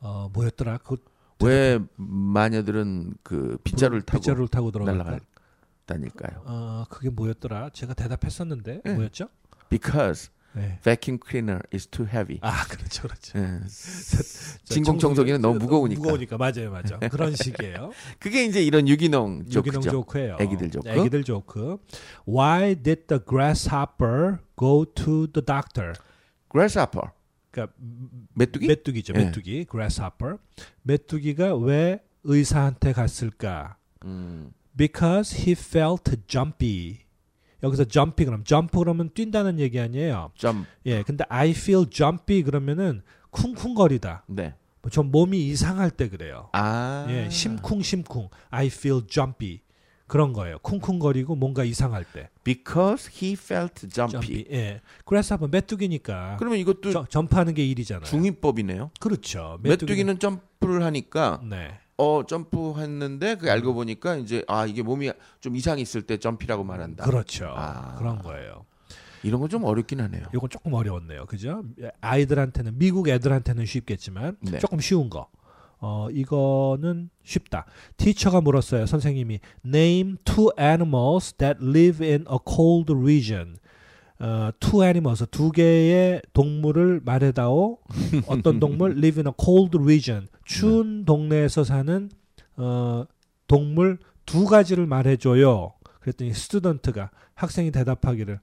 어 0.00 0.28
뭐였더라? 0.30 0.76
그 0.78 0.98
왜 1.42 1.78
마녀들은 1.96 3.14
그 3.22 3.58
빗자루를 3.64 4.02
타고 4.02 4.20
빗자루를 4.20 4.48
타고? 4.48 4.70
날아다닐까요? 4.70 6.42
어 6.44 6.84
그게 6.88 7.10
뭐였더라? 7.10 7.70
제가 7.70 7.94
대답했었는데 7.94 8.82
네. 8.84 8.94
뭐였죠? 8.94 9.28
Because 9.68 10.30
네. 10.54 10.78
vacuum 10.82 11.18
cleaner 11.18 11.60
is 11.72 11.86
too 11.86 12.06
heavy. 12.06 12.38
아 12.42 12.64
그렇죠, 12.66 13.08
그렇죠. 13.08 13.38
예. 13.38 13.60
저 14.64 14.74
진공 14.74 14.98
청소기는 14.98 15.40
너무 15.40 15.58
무거우니까. 15.58 16.00
무거우니까 16.00 16.36
맞아요, 16.36 16.70
맞아요. 16.70 16.98
그런 17.10 17.34
식이에요. 17.34 17.92
그게 18.20 18.44
이제 18.44 18.62
이런 18.62 18.86
유기농 18.86 19.46
유기농 19.46 19.80
조크죠. 19.80 19.90
조크예요. 19.90 20.36
애기들 20.40 20.70
조크. 20.70 20.88
애기들 20.88 21.24
조크. 21.24 21.78
Why 22.28 22.74
did 22.74 23.06
the 23.06 23.20
grasshopper 23.26 24.38
go 24.56 24.84
to 24.84 25.26
the 25.32 25.44
doctor? 25.44 25.94
grasshopper. 26.50 27.12
그러니까 27.52 27.74
메뚜기? 28.34 28.66
메뚜기죠, 28.66 29.12
예. 29.16 29.24
메뚜기. 29.24 29.66
grasshopper. 29.70 30.38
메뚜기가 30.82 31.54
왜 31.56 32.02
의사한테 32.24 32.92
갔을까? 32.92 33.76
음. 34.04 34.52
Because 34.76 35.38
he 35.38 35.52
felt 35.52 36.16
jumpy. 36.26 37.00
여기서 37.62 37.84
jumpy 37.84 38.24
그럼 38.24 38.42
jump 38.42 38.76
그러면 38.76 39.10
뛴다는 39.14 39.60
얘기 39.60 39.78
아니에요. 39.78 40.32
점. 40.36 40.66
예, 40.86 41.02
근데 41.02 41.24
I 41.28 41.50
feel 41.50 41.88
jumpy 41.88 42.42
그러면은 42.42 43.02
쿵쿵거리다. 43.30 44.24
네. 44.28 44.54
뭐좀 44.80 45.12
몸이 45.12 45.46
이상할 45.48 45.90
때 45.90 46.08
그래요. 46.08 46.48
아. 46.52 47.06
예, 47.08 47.28
심쿵심쿵. 47.30 48.30
I 48.50 48.66
feel 48.66 49.06
jumpy. 49.06 49.60
그런 50.06 50.32
거예요. 50.32 50.58
쿵쿵거리고 50.58 51.34
뭔가 51.36 51.64
이상할 51.64 52.04
때. 52.12 52.28
Because 52.44 53.10
he 53.12 53.32
felt 53.32 53.88
jumpy. 53.88 54.20
jumpy. 54.20 54.46
예. 54.52 54.80
그래서 55.04 55.38
메뚜기니까 55.38 56.36
그러면 56.38 56.58
이것도 56.58 56.90
저- 56.92 57.06
점프하는 57.08 57.54
게 57.54 57.64
일이잖아요. 57.66 58.04
중위법이네요. 58.04 58.90
그렇죠. 59.00 59.58
메뚜기는 59.62 60.18
점프를 60.18 60.82
하니까 60.84 61.40
네. 61.48 61.78
어 61.96 62.22
점프했는데 62.26 63.36
그 63.36 63.50
알고 63.50 63.74
보니까 63.74 64.16
이제 64.16 64.44
아 64.48 64.66
이게 64.66 64.82
몸이 64.82 65.12
좀 65.40 65.56
이상이 65.56 65.80
있을 65.82 66.02
때 66.02 66.16
점피라고 66.18 66.64
말한다. 66.64 67.04
그렇죠. 67.04 67.52
아. 67.56 67.94
그런 67.98 68.18
거예요. 68.20 68.64
이런 69.22 69.40
건 69.40 69.48
좀 69.48 69.62
어렵긴 69.64 70.00
하네요. 70.00 70.26
이건 70.34 70.50
조금 70.50 70.72
어려웠네요. 70.74 71.26
그죠? 71.26 71.62
아이들한테는 72.00 72.76
미국 72.76 73.08
애들한테는 73.08 73.66
쉽겠지만 73.66 74.36
네. 74.40 74.58
조금 74.58 74.80
쉬운 74.80 75.08
거. 75.10 75.28
어 75.84 76.06
이거는 76.12 77.10
쉽다. 77.24 77.66
teacher가 77.96 78.40
물었어요. 78.40 78.86
선생님이 78.86 79.40
name 79.66 80.16
two 80.24 80.50
animals 80.58 81.34
that 81.34 81.58
live 81.60 82.06
in 82.06 82.24
a 82.30 82.38
cold 82.48 82.92
region. 82.94 83.56
어, 84.20 84.50
two 84.60 84.84
animals 84.84 85.26
두 85.32 85.50
개의 85.50 86.22
동물을 86.32 87.00
말해다오. 87.04 87.78
어떤 88.28 88.60
동물 88.60 88.92
live 88.96 89.20
in 89.20 89.26
a 89.26 89.32
cold 89.44 89.76
region. 89.76 90.28
추운 90.44 91.04
동네에서 91.04 91.64
사는 91.64 92.08
어, 92.56 93.04
동물 93.48 93.98
두 94.24 94.44
가지를 94.44 94.86
말해줘요. 94.86 95.72
그랬더니 95.98 96.32
student가 96.32 97.10
학생이 97.34 97.72
대답하기를 97.72 98.38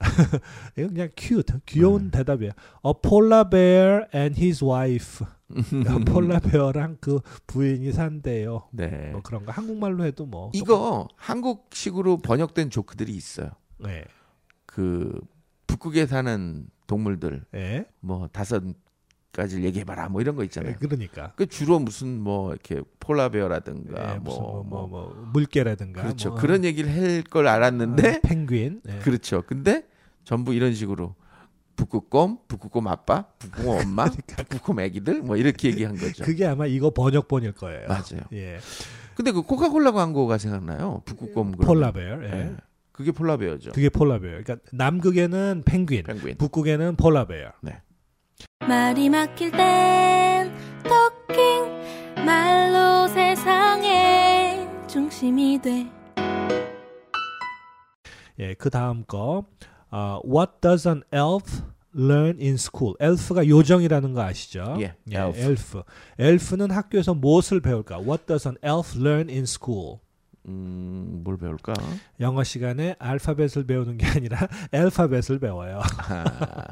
이거 0.76 0.88
그냥 0.88 1.08
cute 1.16 1.60
귀여운 1.64 2.10
대답이에요. 2.10 2.52
A 2.86 2.92
polar 3.02 3.48
bear 3.48 4.04
and 4.14 4.38
his 4.38 4.62
wife. 4.62 5.24
폴라베어랑 6.06 6.98
그 7.00 7.20
부인이 7.46 7.92
산대요. 7.92 8.68
네. 8.72 9.10
뭐 9.12 9.20
그런 9.22 9.44
거 9.44 9.52
한국말로 9.52 10.04
해도 10.04 10.26
뭐 10.26 10.50
이거 10.54 11.08
한국식으로 11.16 12.18
번역된 12.18 12.70
조크들이 12.70 13.12
있어요. 13.14 13.50
조금- 13.78 13.90
네. 13.90 14.04
그 14.66 15.20
북극에 15.66 16.06
사는 16.06 16.66
동물들 16.86 17.44
예. 17.54 17.86
뭐 18.00 18.28
다섯 18.32 18.62
가지를 19.32 19.64
얘기해봐라 19.64 20.08
뭐 20.10 20.20
이런 20.20 20.36
거 20.36 20.44
있잖아요. 20.44 20.74
그러니까 20.78 21.32
그 21.36 21.46
주로 21.46 21.78
무슨 21.80 22.20
뭐 22.20 22.52
이렇게 22.52 22.80
폴라베어라든가 23.00 24.14
예, 24.14 24.18
무슨 24.18 24.40
뭐, 24.42 24.62
뭐, 24.62 24.62
뭐, 24.62 24.86
뭐 24.86 25.14
뭐 25.14 25.30
물개라든가 25.32 26.02
그렇죠. 26.02 26.30
뭐, 26.30 26.38
그런 26.38 26.64
얘기를 26.64 26.90
할걸 26.92 27.46
어, 27.46 27.50
알았는데 27.50 28.20
펭귄 28.22 28.80
예. 28.88 28.98
그렇죠. 28.98 29.42
근데 29.46 29.86
전부 30.24 30.54
이런 30.54 30.74
식으로 30.74 31.14
북극곰, 31.76 32.38
북극곰 32.48 32.86
아빠, 32.88 33.24
북극곰 33.38 33.80
엄마, 33.82 34.04
북극곰 34.48 34.80
애기들 34.80 35.22
뭐 35.22 35.36
이렇게 35.36 35.68
얘기한 35.68 35.94
거죠. 35.94 36.12
그러니까 36.12 36.24
그게 36.24 36.46
아마 36.46 36.66
이거 36.66 36.90
번역본일 36.90 37.52
거예요. 37.52 37.88
맞아요. 37.88 38.22
예. 38.32 38.58
근데 39.14 39.32
그 39.32 39.42
코카콜라 39.42 39.92
광고가 39.92 40.38
생각나요. 40.38 41.02
북극곰. 41.04 41.52
폴라베어. 41.52 42.22
예. 42.24 42.30
예. 42.32 42.56
그게 42.92 43.10
폴라베어죠. 43.10 43.72
그게 43.72 43.88
폴라베어. 43.88 44.42
그러니까 44.42 44.56
남극에는 44.72 45.62
펭귄, 45.64 46.04
펭귄. 46.04 46.36
북극에는 46.36 46.96
폴라베어. 46.96 47.50
말이 48.68 49.08
막힐 49.08 49.50
땐 49.50 50.52
토킹 50.84 52.24
말로 52.24 53.08
세상의 53.08 54.68
중심이 54.88 55.60
돼 55.60 55.90
예, 58.38 58.54
그 58.54 58.70
다음 58.70 59.04
거 59.04 59.44
어, 59.90 60.20
What 60.24 60.52
does 60.60 60.88
an 60.88 61.02
elf 61.12 61.62
learn 61.96 62.38
in 62.40 62.54
school? 62.54 62.94
엘프가 63.00 63.46
요정이라는 63.48 64.14
거 64.14 64.22
아시죠? 64.22 64.76
예, 64.80 64.94
예, 65.12 65.16
elf. 65.16 65.38
엘프. 65.38 65.82
엘프는 66.18 66.70
학교에서 66.70 67.14
무엇을 67.14 67.60
배울까? 67.60 67.98
What 67.98 68.26
does 68.26 68.46
an 68.48 68.56
elf 68.64 68.98
learn 68.98 69.28
in 69.28 69.42
school? 69.44 69.98
음, 70.46 71.22
뭘 71.24 71.38
배울까? 71.38 71.72
영어 72.20 72.44
시간에 72.44 72.94
알파벳을 72.98 73.64
배우는 73.66 73.96
게 73.96 74.06
아니라 74.06 74.46
알파벳을 74.72 75.38
배워요. 75.40 75.80
아, 75.98 76.66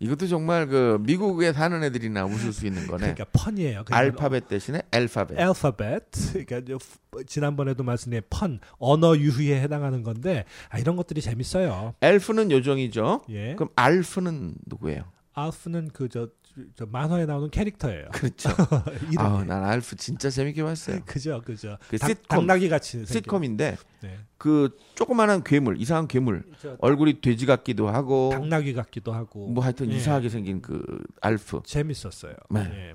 이것도 0.00 0.26
정말 0.28 0.66
그 0.66 0.98
미국에 1.02 1.52
사는 1.52 1.82
애들이나 1.84 2.24
웃을 2.24 2.52
수 2.52 2.66
있는 2.66 2.86
거네. 2.86 3.14
그러니까 3.14 3.24
펀이에요. 3.32 3.84
그러니까 3.84 3.96
알파벳 3.96 4.48
대신에 4.48 4.82
알파벳. 4.90 5.38
알파벳. 5.38 6.02
그러니까 6.46 6.78
지난번에도 7.26 7.82
말씀드린 7.84 8.22
펀 8.30 8.58
언어 8.78 9.16
유희에 9.16 9.60
해당하는 9.60 10.02
건데 10.02 10.44
아, 10.70 10.78
이런 10.78 10.96
것들이 10.96 11.20
재밌어요. 11.20 11.94
엘프는 12.00 12.50
요정이죠. 12.50 13.22
예. 13.28 13.54
그럼 13.54 13.68
알프는 13.76 14.54
누구예요? 14.66 15.04
알프는 15.34 15.90
그 15.92 16.08
저 16.08 16.28
저 16.74 16.84
만화에 16.86 17.26
나오는 17.26 17.48
캐릭터예요. 17.50 18.08
그렇죠. 18.12 18.50
이름이. 19.10 19.16
아, 19.18 19.44
난 19.46 19.64
알프 19.64 19.96
진짜 19.96 20.28
재밌게 20.30 20.62
봤어요. 20.62 21.00
그죠, 21.06 21.40
그죠. 21.44 21.76
그 21.88 21.96
당- 21.98 22.08
시트콤. 22.10 22.38
당나귀 22.38 22.68
같이. 22.68 23.04
시트콤인데 23.06 23.76
네. 24.02 24.18
그 24.36 24.76
조그만한 24.94 25.42
괴물, 25.44 25.80
이상한 25.80 26.08
괴물, 26.08 26.44
저 26.60 26.76
얼굴이 26.80 27.20
돼지 27.20 27.46
같기도 27.46 27.88
하고 27.88 28.30
당나귀 28.32 28.74
같기도 28.74 29.12
하고. 29.12 29.48
뭐 29.48 29.62
하여튼 29.62 29.90
예. 29.92 29.96
이상하게 29.96 30.28
생긴 30.28 30.60
그 30.60 30.82
알프. 31.20 31.60
재밌었어요. 31.64 32.34
네. 32.50 32.60
예. 32.60 32.94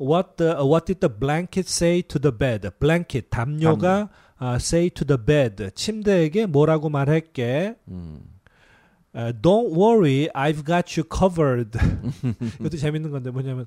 What 0.00 0.36
the 0.36 0.52
What 0.56 0.84
did 0.86 1.00
the 1.00 1.12
blanket 1.18 1.68
say 1.68 2.02
to 2.02 2.20
the 2.20 2.36
bed? 2.36 2.68
blanket 2.78 3.28
담요가 3.30 4.10
아, 4.38 4.56
say 4.56 4.90
to 4.90 5.06
the 5.06 5.18
bed 5.24 5.70
침대에게 5.74 6.46
뭐라고 6.46 6.90
말했게? 6.90 7.76
음. 7.88 8.20
어, 9.16 9.32
Don't 9.40 9.72
worry, 9.74 10.28
I've 10.34 10.64
got 10.66 11.00
you 11.00 11.08
covered. 11.10 11.70
이것도 12.60 12.76
재밌는 12.76 13.10
건데 13.10 13.30
뭐냐면 13.30 13.66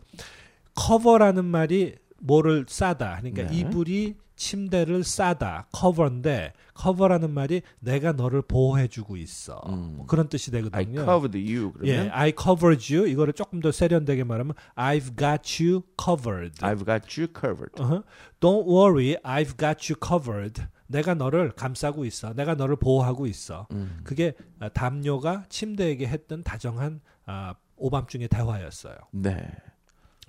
cover라는 0.80 1.44
말이 1.44 1.96
뭐를 2.20 2.66
싸다. 2.68 3.18
그러니까 3.20 3.48
네. 3.48 3.58
이불이 3.58 4.16
침대를 4.36 5.04
싸다. 5.04 5.68
cover인데 5.76 6.54
cover라는 6.80 7.32
말이 7.32 7.62
내가 7.80 8.12
너를 8.14 8.42
보호해주고 8.42 9.18
있어. 9.18 9.62
음. 9.68 9.96
뭐 9.98 10.06
그런 10.06 10.30
뜻이 10.30 10.52
I 10.54 10.62
되거든요. 10.62 11.04
covered 11.04 11.38
you 11.38 11.74
예, 11.84 11.94
그러면 11.96 12.12
I 12.14 12.34
covered 12.40 12.96
you. 12.96 13.08
이거를 13.08 13.34
조금 13.34 13.60
더 13.60 13.72
세련되게 13.72 14.24
말하면 14.24 14.54
I've 14.76 15.18
got 15.18 15.62
you 15.62 15.82
covered. 16.02 16.56
I've 16.62 16.86
got 16.86 17.20
you 17.20 17.28
covered. 17.34 17.74
어허. 17.82 18.04
Don't 18.40 18.66
worry, 18.68 19.18
I've 19.24 19.58
got 19.58 19.92
you 19.92 19.98
covered. 20.00 20.68
내가 20.89 21.13
너를 21.13 21.52
감싸고 21.52 22.04
있어. 22.06 22.34
내가 22.34 22.56
너를 22.56 22.75
보호하고 22.75 23.28
있어. 23.28 23.67
음. 23.71 23.99
그게 24.04 24.34
아, 24.60 24.69
담요가 24.69 25.45
침대에게 25.47 26.08
했던 26.08 26.43
다정한 26.43 26.99
아, 27.25 27.54
오밤중의 27.78 28.28
대화였어요. 28.28 28.95
네. 29.12 29.52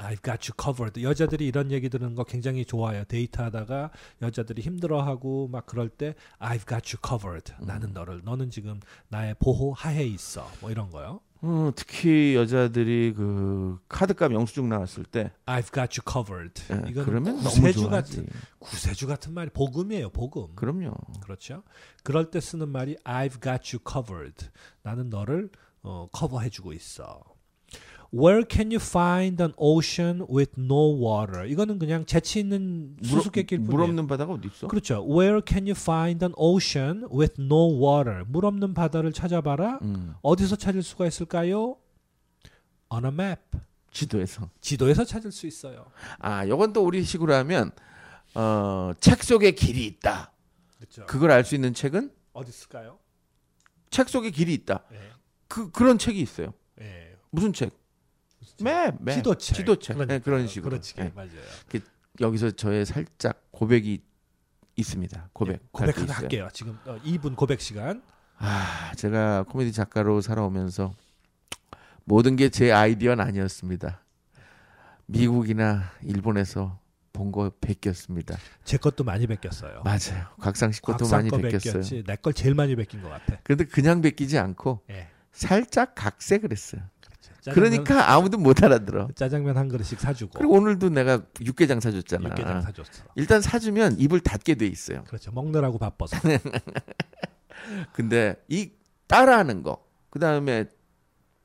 I've 0.00 0.22
got 0.22 0.50
you 0.50 0.54
covered. 0.58 1.02
여자들이 1.02 1.46
이런 1.46 1.70
얘기 1.70 1.88
듣는 1.90 2.14
거 2.14 2.24
굉장히 2.24 2.64
좋아요. 2.64 3.04
데이트하다가 3.04 3.90
여자들이 4.22 4.62
힘들어하고 4.62 5.48
막 5.48 5.66
그럴 5.66 5.88
때 5.90 6.14
I've 6.38 6.66
got 6.66 6.96
you 6.96 6.98
covered. 7.06 7.52
나는 7.60 7.92
너를 7.92 8.22
너는 8.24 8.50
지금 8.50 8.80
나의 9.08 9.34
보호 9.38 9.72
하에 9.74 10.04
있어. 10.06 10.50
뭐 10.60 10.70
이런 10.70 10.90
거요. 10.90 11.20
어, 11.42 11.70
특히 11.74 12.34
여자들이 12.34 13.14
그 13.16 13.78
카드값 13.88 14.32
영수증 14.32 14.68
나왔을 14.68 15.04
때 15.04 15.32
I've 15.46 15.72
got 15.72 15.98
you 15.98 16.02
covered. 16.06 16.62
예, 16.70 16.90
이건 16.90 17.04
그러면 17.04 17.36
구세주. 17.38 17.88
같은 17.88 18.26
구세주 18.58 19.06
같은 19.06 19.32
말이 19.34 19.50
복음이에요. 19.50 20.10
복음. 20.10 20.54
그럼요. 20.54 20.92
그렇죠. 21.22 21.62
그럴 22.02 22.30
때 22.30 22.40
쓰는 22.40 22.68
말이 22.68 22.96
I've 23.04 23.42
got 23.42 23.74
you 23.76 23.80
covered. 23.86 24.46
나는 24.82 25.08
너를 25.10 25.50
어, 25.82 26.08
커버해 26.12 26.50
주고 26.50 26.72
있어. 26.74 27.22
Where 28.12 28.42
can 28.48 28.72
you 28.72 28.80
find 28.80 29.40
an 29.40 29.52
ocean 29.56 30.26
with 30.28 30.52
no 30.58 30.98
water? 30.98 31.46
이거는 31.46 31.78
그냥 31.78 32.04
재치 32.06 32.40
있는 32.40 32.96
수수께끼일 33.02 33.60
물 33.60 33.70
뿐이에요. 33.70 33.88
없는 33.90 34.06
바다가 34.08 34.32
어디 34.32 34.48
있어? 34.48 34.66
그렇죠. 34.66 35.06
Where 35.08 35.40
can 35.46 35.64
you 35.66 35.74
find 35.76 36.24
an 36.24 36.32
ocean 36.36 37.04
with 37.12 37.40
no 37.40 37.70
water? 37.80 38.24
물 38.26 38.44
없는 38.46 38.74
바다를 38.74 39.12
찾아봐라. 39.12 39.78
음, 39.82 40.14
어디서 40.22 40.56
찾을 40.56 40.82
수가 40.82 41.06
있을까요? 41.06 41.76
On 42.88 43.04
a 43.04 43.12
map. 43.12 43.42
지도에서. 43.92 44.50
지도에서 44.60 45.04
찾을 45.04 45.30
수 45.30 45.46
있어요. 45.46 45.86
아, 46.18 46.46
요건 46.48 46.72
또 46.72 46.84
우리 46.84 47.04
식으로 47.04 47.32
하면 47.34 47.70
어, 48.34 48.92
책 49.00 49.22
속에 49.22 49.52
길이 49.52 49.86
있다. 49.86 50.32
그렇죠. 50.78 51.06
그걸 51.06 51.30
알 51.30 51.44
수 51.44 51.54
있는 51.54 51.74
책은 51.74 52.10
어디 52.32 52.48
있을까요? 52.50 52.98
책 53.90 54.08
속에 54.08 54.30
길이 54.30 54.54
있다. 54.54 54.84
예. 54.92 54.98
그 55.48 55.70
그런 55.70 55.98
책이 55.98 56.20
있어요. 56.20 56.54
예. 56.80 57.14
무슨 57.30 57.52
책? 57.52 57.72
map, 58.62 58.94
map. 59.00 59.14
지도책. 59.14 59.56
지도책. 59.56 59.94
그러니까요. 59.96 60.18
네, 60.18 60.22
그런 60.24 60.46
식으로. 60.46 60.70
그렇지. 60.70 60.94
네. 60.96 61.12
맞아요. 61.14 61.30
여기서 62.20 62.50
저의 62.52 62.84
살짝 62.84 63.42
고백이 63.50 64.02
있습니다. 64.76 65.30
고백. 65.32 65.52
예, 65.54 65.58
고백 65.72 65.98
하나. 65.98 66.12
할게요. 66.14 66.48
지금 66.52 66.78
어, 66.86 66.98
2분 67.04 67.36
고백 67.36 67.60
시간. 67.60 68.02
아, 68.38 68.92
제가 68.96 69.44
코미디 69.44 69.72
작가로 69.72 70.20
살아오면서 70.20 70.94
모든 72.04 72.36
게 72.36 72.48
제 72.48 72.72
아이디어는 72.72 73.22
아니었습니다. 73.24 74.02
미국이나 75.06 75.90
일본에서 76.02 76.78
본 77.12 77.32
거 77.32 77.50
베꼈습니다. 77.60 78.38
제 78.64 78.76
것도 78.78 79.04
많이 79.04 79.26
베꼈어요. 79.26 79.82
맞아요. 79.84 80.26
곽상 80.40 80.72
씨 80.72 80.80
것도 80.80 80.98
곽상 81.04 81.18
많이 81.18 81.30
거 81.30 81.36
베꼈어요. 81.38 82.02
내 82.04 82.16
걸 82.16 82.32
제일 82.32 82.54
많이 82.54 82.74
베낀 82.76 83.02
것 83.02 83.08
같아. 83.10 83.38
그런데 83.42 83.64
그냥 83.64 84.00
베끼지 84.00 84.38
않고 84.38 84.82
예. 84.90 85.08
살짝 85.32 85.94
각색을 85.94 86.50
했어요. 86.50 86.82
그러니까 87.50 88.12
아무도 88.12 88.38
못 88.38 88.62
알아들어. 88.62 89.08
짜장면 89.14 89.56
한 89.56 89.68
그릇씩 89.68 90.00
사주고 90.00 90.38
그리고 90.38 90.54
오늘도 90.54 90.90
내가 90.90 91.22
육개장 91.40 91.80
사줬잖아. 91.80 92.30
육개장 92.30 92.62
사줬어. 92.62 93.04
일단 93.14 93.40
사주면 93.40 93.98
입을 93.98 94.20
닫게 94.20 94.54
돼 94.54 94.66
있어요. 94.66 95.04
그렇죠. 95.04 95.32
먹느라고 95.32 95.78
바빠서. 95.78 96.16
근데 97.92 98.36
이 98.48 98.70
따라하는 99.06 99.62
거, 99.62 99.84
그 100.08 100.18
다음에 100.18 100.66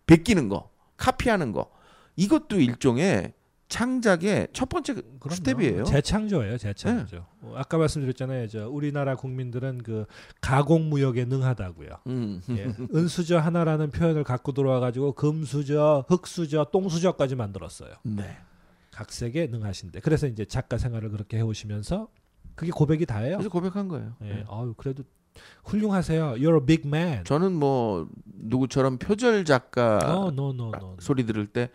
베끼는 0.08 0.50
거, 0.50 0.70
카피하는 0.98 1.52
거, 1.52 1.72
이것도 2.16 2.60
일종의 2.60 3.34
창작의 3.68 4.50
첫 4.54 4.70
번째 4.70 4.94
그럼요. 4.94 5.36
step이에요. 5.36 5.84
네. 5.84 5.92
재창조예요, 5.92 6.58
재창조. 6.58 7.26
어, 7.42 7.54
아까 7.56 7.78
말씀드렸잖아요. 7.78 8.48
저 8.48 8.70
우리나라 8.70 9.16
국민들은 9.16 9.80
그 9.80 10.06
가공 10.40 10.90
무역에 10.90 11.26
능하다고요. 11.26 11.90
음. 12.08 12.42
예. 12.52 12.68
은수저 12.94 13.40
하나라는 13.40 13.90
표현을 13.90 14.24
갖고 14.24 14.52
들어와 14.52 14.80
가지고 14.80 15.14
금수저, 15.14 16.06
흙수저, 16.08 16.68
똥수저까지 16.72 17.36
만들었어요. 17.36 17.96
네. 18.04 18.38
각색에 18.92 19.48
능하신데. 19.48 20.00
그래서 20.02 20.28
이제 20.28 20.46
작가 20.46 20.78
생활을 20.78 21.10
그렇게 21.10 21.38
해 21.38 21.42
오시면서 21.42 22.08
그게 22.54 22.72
고백이 22.72 23.06
다예요. 23.06 23.38
그래서 23.38 23.50
고백한 23.50 23.88
거예요. 23.88 24.16
예. 24.24 24.28
네. 24.28 24.46
아유, 24.48 24.74
그래도 24.78 25.04
훌륭하세요. 25.66 26.36
You're 26.36 26.62
a 26.62 26.66
big 26.66 26.84
man. 26.88 27.24
저는 27.26 27.52
뭐 27.52 28.08
누구처럼 28.26 29.00
표절 29.00 29.44
작가 29.44 29.98
어, 29.98 30.28
no, 30.30 30.52
no, 30.52 30.68
no. 30.70 30.72
no. 30.76 30.96
소리 31.00 31.26
들을 31.26 31.46
때 31.48 31.72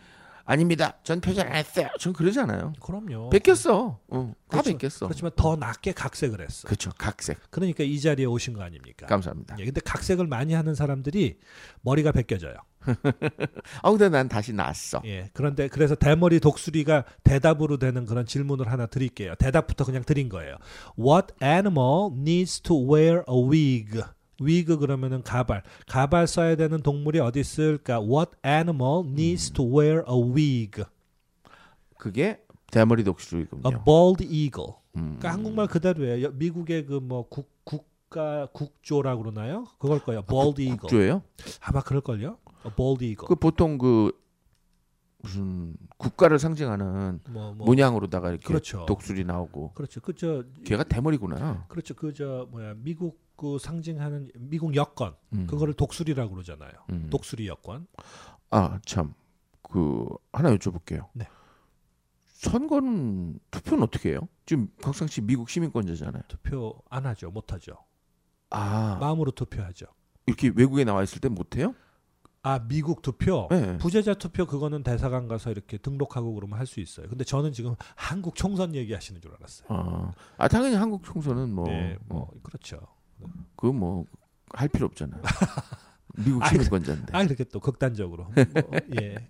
아닙니다. 0.50 0.98
전 1.04 1.20
표절 1.20 1.46
안 1.46 1.54
했어요. 1.54 1.86
전 2.00 2.12
그러지 2.12 2.40
않아요. 2.40 2.72
그럼요. 2.80 3.30
베꼈어. 3.30 4.00
어, 4.08 4.34
다. 4.48 4.62
베꼈어. 4.62 5.06
그렇지만 5.06 5.30
더 5.36 5.54
낮게 5.54 5.92
각색을 5.92 6.40
했어. 6.40 6.66
그렇죠. 6.66 6.90
각색. 6.98 7.38
그러니까 7.50 7.84
이 7.84 8.00
자리에 8.00 8.26
오신 8.26 8.54
거 8.54 8.62
아닙니까? 8.62 9.06
감사합니다. 9.06 9.54
예, 9.60 9.64
근데 9.64 9.80
각색을 9.80 10.26
많이 10.26 10.54
하는 10.54 10.74
사람들이 10.74 11.38
머리가 11.82 12.10
벗겨져요. 12.10 12.56
아 13.82 13.90
근데 13.90 14.08
난 14.08 14.28
다시 14.28 14.52
났어. 14.52 15.00
예. 15.04 15.30
그런데 15.34 15.68
그래서 15.68 15.94
대머리 15.94 16.40
독수리가 16.40 17.04
대답으로 17.22 17.76
되는 17.76 18.04
그런 18.04 18.26
질문을 18.26 18.72
하나 18.72 18.86
드릴게요. 18.86 19.36
대답부터 19.38 19.84
그냥 19.84 20.02
드린 20.02 20.28
거예요. 20.28 20.56
What 20.98 21.32
animal 21.40 22.10
needs 22.12 22.60
to 22.62 22.92
wear 22.92 23.22
a 23.28 23.36
wig? 23.36 24.02
Wig 24.40 24.76
그러면은 24.78 25.22
가발. 25.22 25.62
가발 25.86 26.26
써야 26.26 26.56
되는 26.56 26.80
동물이 26.82 27.18
어디 27.20 27.40
있을까? 27.40 28.00
What 28.00 28.32
animal 28.44 29.04
needs 29.06 29.50
to 29.52 29.64
wear 29.64 30.02
a 30.08 30.14
wig? 30.16 30.82
그게 31.98 32.42
대머리 32.70 33.04
독수리군요. 33.04 33.62
A 33.68 33.74
bald 33.84 34.24
eagle. 34.24 34.74
음. 34.96 35.16
그러니까 35.18 35.32
한국말 35.32 35.66
그대로예요. 35.66 36.26
여- 36.26 36.30
미국의 36.32 36.86
그뭐 36.86 37.28
국, 37.28 37.48
국 37.64 37.88
국가 38.10 38.48
국조라고 38.52 39.22
그러나요? 39.22 39.66
그걸 39.78 40.00
거예요. 40.00 40.22
bald 40.22 40.60
eagle. 40.60 40.78
국조예요? 40.80 41.22
아마 41.60 41.80
그럴 41.80 42.00
걸요. 42.00 42.38
bald 42.76 43.04
eagle. 43.04 43.28
그 43.28 43.36
보통 43.36 43.78
그 43.78 44.10
무슨 45.22 45.76
국가를 45.96 46.40
상징하는 46.40 47.20
뭐, 47.30 47.52
뭐 47.52 47.66
문양으로다가 47.66 48.30
이렇게 48.30 48.44
그렇죠. 48.48 48.84
독수리 48.86 49.22
나오고 49.24 49.74
그렇죠. 49.74 50.00
그저 50.00 50.42
걔가 50.64 50.82
대머리구나. 50.82 51.66
그렇죠. 51.68 51.94
그 51.94 52.12
저 52.12 52.48
뭐야 52.50 52.74
미국 52.78 53.20
그 53.40 53.58
상징하는 53.58 54.30
미국 54.38 54.74
여권 54.76 55.14
음. 55.32 55.46
그거를 55.46 55.72
독수리라고 55.72 56.30
그러잖아요. 56.34 56.72
음. 56.90 57.08
독수리 57.10 57.46
여권. 57.48 57.86
아 58.50 58.78
참 58.84 59.14
그 59.62 60.06
하나 60.32 60.50
여쭤볼게요. 60.56 61.06
네. 61.14 61.26
선거는 62.26 63.38
투표는 63.50 63.82
어떻게 63.84 64.10
해요? 64.10 64.20
지금 64.46 64.68
박상 64.82 65.06
씨 65.08 65.20
미국 65.20 65.48
시민권자잖아요. 65.50 66.22
투표 66.28 66.74
안 66.90 67.06
하죠. 67.06 67.30
못 67.30 67.52
하죠. 67.52 67.76
아 68.50 68.96
마음으로 69.00 69.30
투표하죠. 69.32 69.86
이렇게 70.26 70.50
외국에 70.54 70.84
나와 70.84 71.02
있을 71.02 71.20
때 71.20 71.28
못 71.28 71.56
해요? 71.56 71.74
아 72.42 72.58
미국 72.58 73.02
투표. 73.02 73.46
네. 73.50 73.76
부재자 73.78 74.14
투표 74.14 74.46
그거는 74.46 74.82
대사관 74.82 75.28
가서 75.28 75.50
이렇게 75.50 75.76
등록하고 75.78 76.34
그러면 76.34 76.58
할 76.58 76.66
수 76.66 76.80
있어요. 76.80 77.08
근데 77.08 77.22
저는 77.24 77.52
지금 77.52 77.74
한국 77.94 78.34
총선 78.34 78.74
얘기하시는 78.74 79.20
줄 79.20 79.32
알았어요. 79.34 79.68
아, 79.70 80.12
아 80.38 80.48
당연히 80.48 80.74
한국 80.76 81.04
총선은 81.04 81.52
뭐 81.54 81.68
네, 81.68 81.94
어, 81.96 82.04
뭐 82.08 82.30
그렇죠. 82.42 82.80
그 83.56 83.66
뭐 83.72 84.04
할 84.52 84.68
필요 84.68 84.86
없잖아요. 84.86 85.22
미국 86.24 86.44
시민권자인데. 86.46 87.16
아 87.16 87.22
이렇게 87.22 87.44
또 87.44 87.60
극단적으로. 87.60 88.24
뭐, 88.24 88.34
예. 89.00 89.28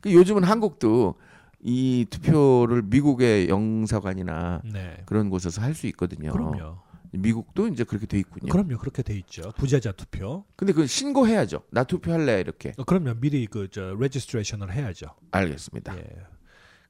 그 0.00 0.12
요즘은 0.12 0.42
한국도 0.44 1.14
이 1.60 2.06
투표를 2.10 2.82
미국의 2.82 3.48
영사관이나 3.48 4.62
네. 4.72 4.96
그런 5.06 5.30
곳에서 5.30 5.62
할 5.62 5.74
수 5.74 5.86
있거든요. 5.88 6.32
그럼요. 6.32 6.78
미국도 7.12 7.68
이제 7.68 7.84
그렇게 7.84 8.06
돼 8.06 8.18
있군요. 8.18 8.50
그럼요. 8.52 8.78
그렇게 8.78 9.02
돼 9.02 9.16
있죠. 9.18 9.50
부재자 9.56 9.92
투표. 9.92 10.44
근데 10.56 10.72
그 10.72 10.86
신고해야죠. 10.86 11.62
나 11.70 11.84
투표할래 11.84 12.40
이렇게. 12.40 12.72
어, 12.76 12.84
그럼요. 12.84 13.14
미리 13.20 13.46
그저 13.46 13.94
registration을 13.98 14.72
해야죠. 14.72 15.06
알겠습니다. 15.30 15.96
예. 15.96 16.04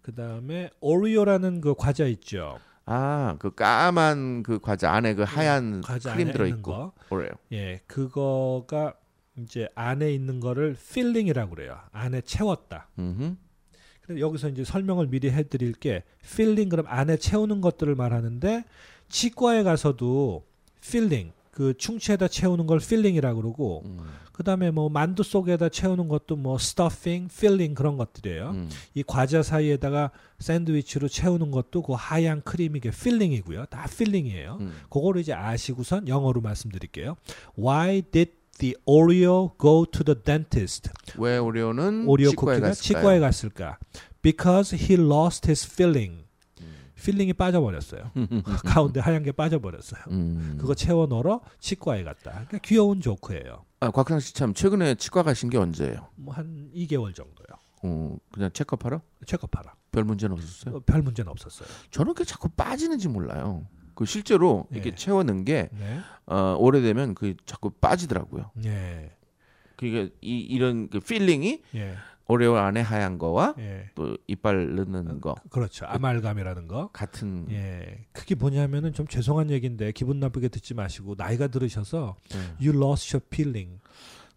그다음에 0.02 0.70
오리오라는 0.80 1.60
그 1.60 1.74
과자 1.76 2.06
있죠. 2.06 2.58
아, 2.90 3.36
그 3.38 3.54
까만 3.54 4.42
그 4.42 4.58
과자 4.60 4.92
안에 4.92 5.14
그 5.14 5.22
하얀 5.22 5.82
과자 5.82 6.14
크림 6.14 6.32
들어 6.32 6.46
있고. 6.46 6.62
거. 6.62 6.92
그래요. 7.10 7.30
예. 7.52 7.80
그거가 7.86 8.94
이제 9.36 9.68
안에 9.74 10.12
있는 10.12 10.40
거를 10.40 10.74
filling이라고 10.94 11.54
그래요. 11.54 11.78
안에 11.92 12.22
채웠다. 12.22 12.88
음. 12.98 13.36
근데 14.00 14.22
여기서 14.22 14.48
이제 14.48 14.64
설명을 14.64 15.08
미리 15.08 15.30
해 15.30 15.42
드릴 15.42 15.72
게 15.74 16.02
filling 16.34 16.70
그럼 16.70 16.86
안에 16.88 17.18
채우는 17.18 17.60
것들을 17.60 17.94
말하는데 17.94 18.64
치과에 19.10 19.62
가서도 19.62 20.46
filling 20.80 21.32
그 21.58 21.76
충치에다 21.76 22.28
채우는 22.28 22.68
걸 22.68 22.78
filling이라고 22.78 23.42
그러고 23.42 23.82
음. 23.84 23.98
그다음에 24.30 24.70
뭐 24.70 24.88
만두 24.88 25.24
속에다 25.24 25.70
채우는 25.70 26.06
것도 26.06 26.36
뭐 26.36 26.56
stuffing, 26.56 27.26
filling 27.36 27.74
그런 27.74 27.96
것들이에요. 27.96 28.50
음. 28.50 28.70
이 28.94 29.02
과자 29.04 29.42
사이에다가 29.42 30.12
샌드위치로 30.38 31.08
채우는 31.08 31.50
것도 31.50 31.82
그 31.82 31.94
하얀 31.96 32.42
크림이 32.42 32.78
게 32.78 32.92
filling이고요. 32.92 33.64
다 33.64 33.88
filling이에요. 33.88 34.58
음. 34.60 34.72
그거를 34.88 35.20
이제 35.20 35.32
아시고선 35.32 36.06
영어로 36.06 36.40
말씀드릴게요. 36.42 37.16
Why 37.58 38.02
did 38.02 38.34
the 38.58 38.76
Oreo 38.84 39.50
go 39.60 39.84
to 39.84 40.04
the 40.04 40.16
dentist? 40.22 40.90
왜 41.16 41.38
오리오는 41.38 42.06
오리오 42.06 42.30
치과에 42.30 42.54
쿠키가 42.54 42.68
갔을까요? 42.68 43.00
치과에 43.00 43.18
갔을까? 43.18 43.78
Because 44.22 44.78
he 44.78 44.94
lost 44.94 45.48
his 45.48 45.66
filling. 45.66 46.27
음. 46.98 47.04
filling이 47.04 47.32
빠져버렸어요. 47.34 48.10
가운데 48.66 49.00
하얀 49.00 49.22
게 49.22 49.32
빠져버렸어요. 49.32 50.02
음. 50.10 50.56
그거 50.60 50.74
채워 50.74 51.06
넣으러 51.06 51.40
치과에 51.60 52.02
갔다. 52.04 52.30
그러니까 52.32 52.58
귀여운 52.58 53.00
조크예요. 53.00 53.64
아, 53.80 53.90
곽상 53.90 54.18
씨 54.20 54.34
참 54.34 54.54
최근에 54.54 54.96
치과 54.96 55.22
가신 55.22 55.50
게 55.50 55.58
언제예요? 55.58 56.08
뭐 56.16 56.34
한 56.34 56.70
2개월 56.74 57.14
정도요. 57.14 57.46
어, 57.84 58.16
그냥 58.32 58.50
checkup하러? 58.52 59.00
checkup하러. 59.26 59.74
별 59.92 60.04
문제는 60.04 60.34
없었어요? 60.34 60.76
어, 60.76 60.80
별 60.84 61.02
문제는 61.02 61.30
없었어요. 61.30 61.68
저는 61.90 62.14
그 62.14 62.24
자꾸 62.24 62.48
빠지는지 62.48 63.08
몰라요. 63.08 63.66
그 63.94 64.04
실제로 64.04 64.66
이렇게 64.70 64.90
네. 64.90 64.96
채워 64.96 65.22
넣은 65.22 65.44
게 65.44 65.68
네. 65.72 66.00
어, 66.26 66.56
오래되면 66.58 67.14
그 67.14 67.34
자꾸 67.46 67.70
빠지더라고요. 67.70 68.50
예. 68.64 69.12
그게 69.76 70.10
이 70.20 70.40
이런 70.40 70.88
그 70.88 70.98
filling이 71.00 71.62
예. 71.76 71.94
오레오 72.28 72.56
안에 72.56 72.82
하얀 72.82 73.18
거와 73.18 73.54
예. 73.58 73.90
또 73.94 74.16
이빨 74.26 74.76
넣는 74.76 75.20
거 75.20 75.34
그렇죠. 75.50 75.86
아말감이라는 75.86 76.68
거. 76.68 76.90
같은 76.92 77.46
예. 77.50 78.04
그게 78.12 78.34
뭐냐면은 78.34 78.92
좀 78.92 79.06
죄송한 79.06 79.50
얘기인데 79.50 79.92
기분 79.92 80.20
나쁘게 80.20 80.48
듣지 80.48 80.74
마시고 80.74 81.14
나이가 81.16 81.48
들으셔서 81.48 82.16
네. 82.30 82.38
you 82.66 82.78
lost 82.78 83.16
your 83.16 83.26
filling. 83.32 83.80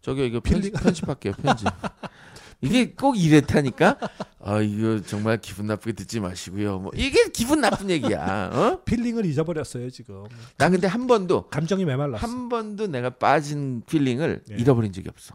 저기 0.00 0.26
이거 0.26 0.40
filling. 0.40 0.72
편집, 0.72 0.82
편집할게요 0.82 1.32
편집. 1.34 1.68
이게 2.62 2.92
꼭 2.94 3.18
이랬다니까. 3.18 3.98
아 4.40 4.60
이거 4.60 5.00
정말 5.02 5.36
기분 5.38 5.66
나쁘게 5.66 5.92
듣지 5.92 6.20
마시고요. 6.20 6.78
뭐 6.78 6.92
이게 6.94 7.28
기분 7.30 7.60
나쁜 7.60 7.90
얘기야. 7.90 8.50
어? 8.54 8.80
filling을 8.86 9.26
잊어버렸어요 9.26 9.90
지금. 9.90 10.24
나 10.56 10.70
근데 10.70 10.86
한 10.86 11.06
번도 11.06 11.48
감정이 11.48 11.84
메말랐어. 11.84 12.26
한 12.26 12.48
번도 12.48 12.86
내가 12.86 13.10
빠진 13.10 13.82
filling을 13.86 14.44
네. 14.48 14.56
잃어버린 14.58 14.92
적이 14.92 15.10
없어. 15.10 15.34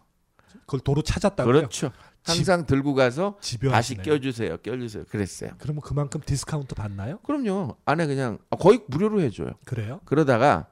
그걸 0.60 0.80
도로 0.80 1.02
찾았다고요? 1.02 1.52
그렇죠. 1.54 1.92
항상 2.24 2.66
들고 2.66 2.94
가서 2.94 3.38
집요하시네. 3.40 4.02
다시 4.02 4.10
껴주세요, 4.10 4.58
껴주세요. 4.58 5.04
그랬어요. 5.08 5.50
그러면 5.58 5.80
그만큼 5.80 6.20
디스카운트 6.24 6.74
받나요? 6.74 7.18
그럼요. 7.20 7.76
안에 7.86 8.06
그냥 8.06 8.38
아, 8.50 8.56
거의 8.56 8.82
무료로 8.88 9.20
해줘요. 9.22 9.52
그래요? 9.64 10.00
그러다가 10.04 10.68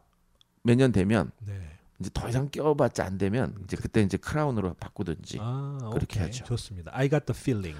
몇 0.63 0.77
년 0.77 0.93
되면 0.93 1.31
네. 1.47 1.61
이제 1.99 2.11
더 2.13 2.29
이상 2.29 2.51
껴봤자 2.51 3.05
안 3.07 3.17
되면 3.17 3.55
이제 3.65 3.77
그때 3.77 4.03
이제 4.03 4.17
크라운으로 4.19 4.75
바꾸든지 4.75 5.39
아, 5.41 5.79
그렇게 5.93 6.19
오케이. 6.19 6.23
하죠. 6.25 6.45
좋습니다. 6.45 6.91
I 6.95 7.09
got 7.09 7.25
the 7.25 7.39
feeling. 7.39 7.79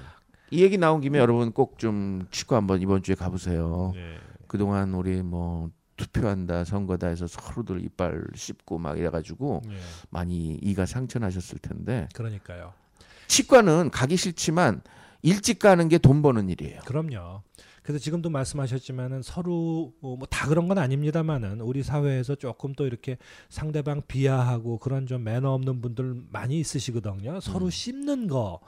이 0.49 0.63
얘기 0.63 0.77
나온 0.77 1.01
김에 1.01 1.19
여러분 1.19 1.51
꼭 1.51 1.77
좀 1.77 2.25
치과 2.31 2.55
한번 2.55 2.81
이번 2.81 3.03
주에 3.03 3.13
가보세요. 3.13 3.91
네. 3.93 4.17
그동안 4.47 4.93
우리 4.95 5.21
뭐 5.21 5.69
투표한다 5.97 6.63
선거다 6.63 7.07
해서 7.07 7.27
서로들 7.27 7.83
이빨 7.83 8.23
씹고 8.33 8.77
막 8.79 8.97
이래가지고 8.97 9.61
네. 9.67 9.75
많이 10.09 10.55
이가 10.63 10.85
상처나셨을 10.85 11.59
텐데 11.59 12.07
그러니까요. 12.15 12.73
치과는 13.27 13.91
가기 13.91 14.17
싫지만 14.17 14.81
일찍 15.21 15.59
가는 15.59 15.87
게 15.89 15.97
돈 15.97 16.21
버는 16.21 16.49
일이에요. 16.49 16.81
그럼요. 16.85 17.41
그래서 17.83 17.99
지금도 18.03 18.29
말씀하셨지만은 18.29 19.21
서로 19.21 19.93
뭐 20.01 20.17
다 20.29 20.47
그런 20.47 20.67
건 20.67 20.77
아닙니다만은 20.77 21.61
우리 21.61 21.83
사회에서 21.83 22.35
조금 22.35 22.73
또 22.73 22.85
이렇게 22.85 23.17
상대방 23.49 24.01
비하하고 24.07 24.77
그런 24.79 25.07
좀 25.07 25.23
매너 25.23 25.51
없는 25.53 25.81
분들 25.81 26.23
많이 26.29 26.59
있으시거든요. 26.59 27.39
서로 27.39 27.65
음. 27.65 27.69
씹는 27.69 28.27
거 28.27 28.59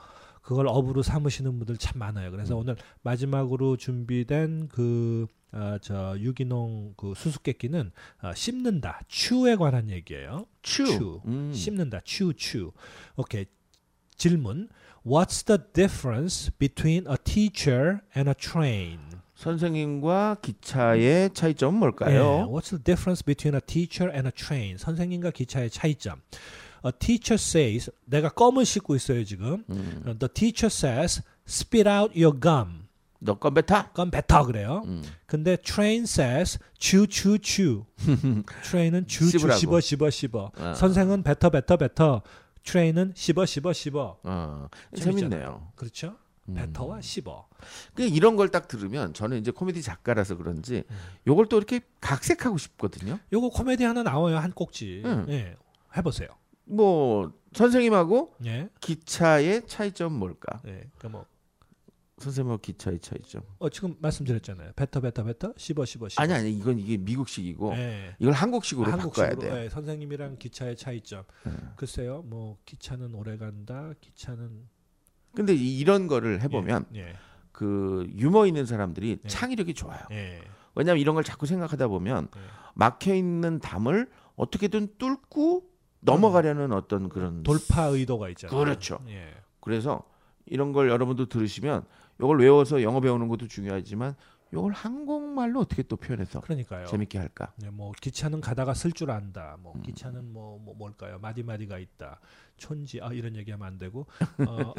그걸 0.42 0.66
업으로 0.68 1.02
삼으시는 1.02 1.58
분들 1.58 1.76
참 1.76 1.98
많아요. 1.98 2.30
그래서 2.30 2.54
음. 2.54 2.60
오늘 2.60 2.76
마지막으로 3.02 3.76
준비된 3.76 4.68
그 4.68 5.26
어, 5.52 5.76
저 5.82 6.16
유기농 6.18 6.94
그 6.96 7.12
수수께끼는 7.14 7.90
어, 8.22 8.32
씹는다, 8.34 9.00
추에 9.08 9.56
관한 9.56 9.90
얘기예요. 9.90 10.46
추. 10.62 10.86
추. 10.86 11.20
음. 11.26 11.52
씹는다. 11.52 12.00
추, 12.04 12.32
추. 12.34 12.72
오케이. 13.16 13.44
질문. 14.20 14.68
What's 15.02 15.42
the 15.46 15.58
difference 15.72 16.50
between 16.58 17.06
a 17.08 17.16
teacher 17.16 18.00
and 18.14 18.28
a 18.28 18.34
train? 18.34 19.00
선생님과 19.34 20.36
기차의 20.42 21.30
차이점은 21.32 21.76
예, 21.76 21.80
뭘까요? 21.80 22.48
What's 22.52 22.68
the 22.68 22.82
difference 22.82 23.24
between 23.24 23.54
a 23.54 23.60
teacher 23.64 24.12
and 24.12 24.28
a 24.28 24.32
train? 24.32 24.76
선생님과 24.76 25.30
기차의 25.30 25.70
차이점. 25.70 26.20
A 26.84 26.92
teacher 26.92 27.36
says 27.40 27.90
내가 28.04 28.28
껌을 28.28 28.66
씹고 28.66 28.94
있어요 28.96 29.24
지금. 29.24 29.64
음. 29.70 30.02
The 30.18 30.28
teacher 30.28 30.68
says 30.68 31.22
spit 31.48 31.88
out 31.88 32.12
your 32.12 32.38
gum. 32.38 32.84
너 33.20 33.38
건배타? 33.38 33.92
껌 33.92 34.10
뱉어 34.10 34.44
그래요. 34.44 34.82
음. 34.84 35.02
근데 35.24 35.56
train 35.56 36.02
says 36.02 36.58
chew 36.78 37.06
chew 37.06 37.38
chew. 37.40 37.84
train은 38.64 39.06
chew 39.08 39.30
chew. 39.30 39.50
씹어 39.50 39.80
씹어 39.80 40.10
씹어. 40.10 40.52
아. 40.58 40.74
선생은 40.74 41.22
뱉어 41.22 41.48
뱉어 41.48 41.78
뱉어. 41.78 42.22
Train은 42.64 43.12
씹어 43.14 43.46
씹어 43.46 43.72
씹어. 43.72 44.18
어. 44.22 44.68
재밌네요. 44.96 45.72
그렇죠? 45.74 46.16
음. 46.48 46.54
뱉어와 46.54 47.00
씹어. 47.00 47.48
그 47.94 48.02
이런 48.02 48.36
걸 48.36 48.48
딱 48.50 48.66
들으면 48.68 49.14
저는 49.14 49.38
이제 49.38 49.50
코미디 49.50 49.82
작가라서 49.82 50.36
그런지 50.36 50.84
음. 50.90 50.96
요걸 51.26 51.46
또 51.48 51.56
이렇게 51.58 51.80
각색하고 52.00 52.58
싶거든요. 52.58 53.18
요거 53.32 53.50
코미디 53.50 53.84
하나 53.84 54.02
나와요 54.02 54.38
한 54.38 54.50
꼭지. 54.52 55.02
응. 55.04 55.26
예, 55.28 55.56
해보세요. 55.96 56.28
뭐 56.64 57.32
선생님하고 57.52 58.34
예, 58.46 58.68
기차의 58.80 59.66
차이점 59.66 60.12
뭘까? 60.14 60.60
예. 60.66 60.88
그뭐 60.98 61.26
선생님하고 62.20 62.60
기차의 62.60 63.00
차이점. 63.00 63.42
어, 63.58 63.68
지금 63.68 63.96
말씀드렸잖아요. 64.00 64.72
뱉어 64.76 65.00
뱉어 65.00 65.24
뱉어 65.24 65.52
씹어 65.56 65.84
씹어 65.84 66.08
씹어. 66.10 66.22
아니 66.22 66.32
아니 66.32 66.52
이건 66.52 66.78
이게 66.78 66.96
미국식이고 66.96 67.72
예. 67.74 68.14
이걸 68.18 68.32
한국식으로 68.34 68.84
바꿔야 68.90 69.02
한국식으로 69.02 69.38
돼요. 69.40 69.64
예, 69.64 69.68
선생님이랑 69.68 70.36
기차의 70.38 70.76
차이점. 70.76 71.24
예. 71.46 71.52
글쎄요, 71.76 72.22
뭐 72.26 72.58
기차는 72.66 73.14
오래 73.14 73.36
간다. 73.36 73.92
기차는 74.00 74.68
근데 75.34 75.54
이- 75.54 75.78
이런 75.78 76.06
거를 76.06 76.42
해보면 76.42 76.86
예, 76.96 77.14
그 77.52 78.06
유머 78.16 78.46
있는 78.46 78.66
사람들이 78.66 79.18
네. 79.22 79.28
창의력이 79.28 79.74
좋아요. 79.74 80.00
예, 80.10 80.38
예. 80.38 80.42
왜냐하면 80.74 81.00
이런 81.00 81.14
걸 81.14 81.24
자꾸 81.24 81.46
생각하다 81.46 81.88
보면 81.88 82.28
예. 82.36 82.40
막혀 82.74 83.14
있는 83.14 83.58
담을 83.58 84.08
어떻게든 84.36 84.96
뚫고 84.98 85.68
넘어가려는 86.00 86.72
어떤 86.72 87.08
그런 87.08 87.42
돌파 87.42 87.84
의도가 87.86 88.28
있잖아요. 88.30 88.58
그렇죠. 88.58 88.98
예. 89.08 89.34
그래서 89.60 90.02
이런 90.46 90.72
걸 90.72 90.88
여러분도 90.88 91.26
들으시면 91.26 91.84
이걸 92.22 92.40
외워서 92.40 92.82
영어 92.82 93.00
배우는 93.00 93.28
것도 93.28 93.48
중요하지만 93.48 94.14
이걸 94.52 94.72
한국말로 94.72 95.60
어떻게 95.60 95.82
또 95.84 95.96
표현해서 95.96 96.40
그러니까요. 96.40 96.86
재밌게 96.86 97.18
할까? 97.18 97.52
네, 97.56 97.70
뭐 97.70 97.92
기차는 98.00 98.40
가다가 98.40 98.74
쓸 98.74 98.92
줄 98.92 99.10
안다. 99.10 99.56
뭐 99.60 99.74
음. 99.76 99.82
기차는 99.82 100.32
뭐, 100.32 100.58
뭐 100.58 100.74
뭘까요? 100.74 101.18
마디 101.20 101.42
마디가 101.42 101.78
있다. 101.78 102.18
촌지 102.56 103.00
아 103.00 103.12
이런 103.12 103.36
얘기하면 103.36 103.66
안 103.66 103.78
되고. 103.78 104.06
어, 104.46 104.74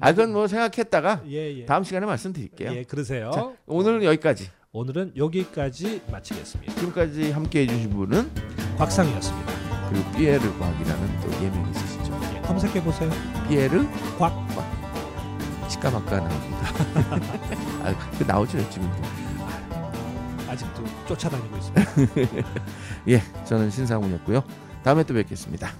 아 0.00 0.12
그건 0.12 0.32
뭐 0.32 0.46
생각했다가 0.46 1.24
예 1.26 1.58
예. 1.58 1.64
다음 1.66 1.82
시간에 1.82 2.06
말씀드릴게요. 2.06 2.72
예 2.72 2.84
그러세요. 2.84 3.30
자, 3.32 3.52
오늘은 3.66 4.04
여기까지. 4.04 4.50
오늘은 4.70 5.16
여기까지 5.16 6.02
마치겠습니다. 6.10 6.74
지금까지 6.76 7.32
함께 7.32 7.62
해 7.62 7.66
주신 7.66 7.90
분은 7.90 8.30
곽상이었습니다. 8.78 9.52
그리고 9.90 10.10
피에르 10.12 10.58
곽이라는 10.58 11.20
또 11.20 11.44
예명이 11.44 11.70
있으시죠. 11.72 12.18
예, 12.36 12.40
검색해 12.40 12.82
보세요. 12.82 13.10
피에르 13.48 13.84
곽. 14.16 14.32
치까마까 15.82 16.20
나옵니다. 16.20 16.58
아, 17.82 18.10
그 18.16 18.22
나오죠 18.22 18.70
지금도. 18.70 19.02
아직도 20.48 20.84
쫓아다니고 21.08 21.56
있습니다. 21.56 21.82
예, 23.08 23.22
저는 23.44 23.70
신상훈이었고요. 23.70 24.44
다음에 24.84 25.02
또 25.02 25.14
뵙겠습니다. 25.14 25.72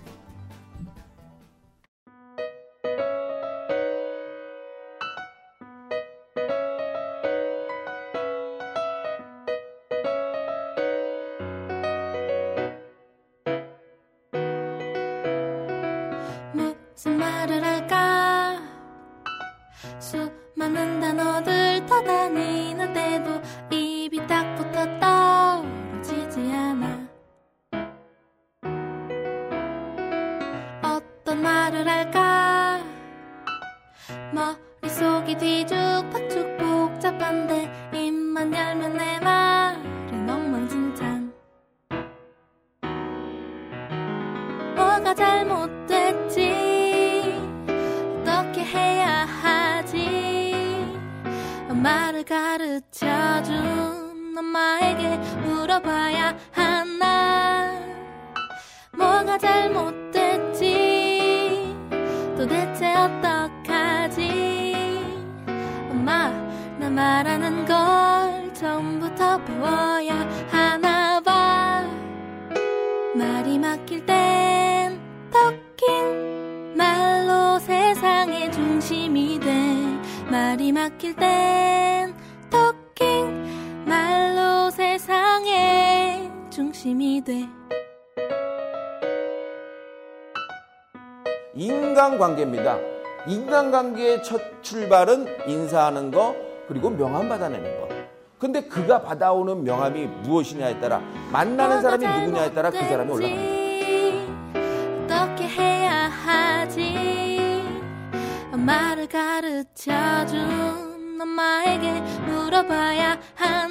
인간관계입니다. 92.33 92.79
인간관계의 93.27 94.23
첫 94.23 94.63
출발은 94.63 95.49
인사하는 95.49 96.11
거 96.11 96.35
그리고 96.67 96.91
명함 96.91 97.29
받아내는 97.29 97.81
거. 97.81 97.89
근데 98.39 98.63
그가 98.63 99.03
받아오는 99.03 99.63
명함이 99.63 100.07
무엇이냐에 100.07 100.81
따라 100.81 101.01
만나는 101.31 101.83
사람이 101.83 102.05
누구냐에 102.07 102.53
따라 102.53 102.71
그 102.71 102.79
사람이 102.79 103.13
올라갑니다. 103.13 103.63
어떻게 105.05 105.47
해야 105.47 106.09
하지 106.09 107.63
엄마를 108.53 109.07
가르쳐준 109.07 110.41
엄마에게 111.21 112.01
물어봐야 112.27 113.19
하나 113.37 113.63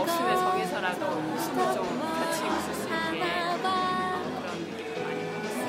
없으면 0.03 0.37
정해서라도 0.37 1.07
웃음을 1.07 1.75
좀 1.75 1.85
같이 2.01 2.45
웃을 2.45 2.75
수 2.75 2.87
있게 2.87 3.25
그런 3.61 4.55
느낌을 4.61 5.03
많이 5.03 5.21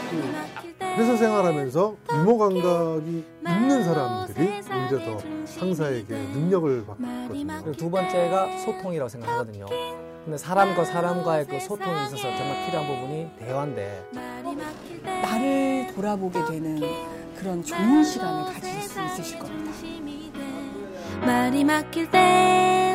받았어요. 0.03 0.97
회사 0.97 1.17
생활하면서 1.17 1.95
유머 2.13 2.37
감각이 2.37 3.25
있는 3.47 3.83
사람들이 3.83 4.61
오히려 4.69 5.05
더 5.05 5.17
상사에게 5.45 6.13
능력을 6.13 6.85
받거든요. 6.85 7.71
두 7.71 7.89
번째가 7.89 8.57
소통이라고 8.59 9.09
생각하거든요. 9.09 9.65
근데 10.23 10.37
사람과 10.37 10.85
사람과의 10.85 11.47
그 11.47 11.59
소통에 11.59 12.03
있어서 12.03 12.23
정말 12.35 12.65
필요한 12.65 12.85
부분이 12.87 13.31
대화인데 13.39 14.05
나를 15.03 15.87
돌아보게 15.95 16.45
되는 16.45 16.79
그런 17.35 17.63
좋은 17.63 18.03
시간을 18.03 18.53
가질 18.53 18.81
수 18.83 19.01
있으실 19.03 19.39
겁니다. 19.39 19.71
말이 21.25 21.63
막힐 21.63 22.11
땐 22.11 22.86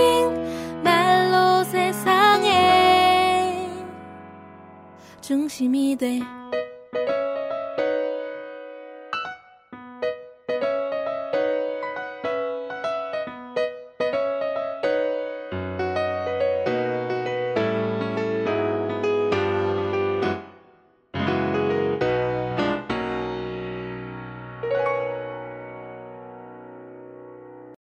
토킹 0.00 0.82
말로 0.82 1.62
세상의 1.64 2.48
중심이 5.20 5.94
돼 5.96 6.20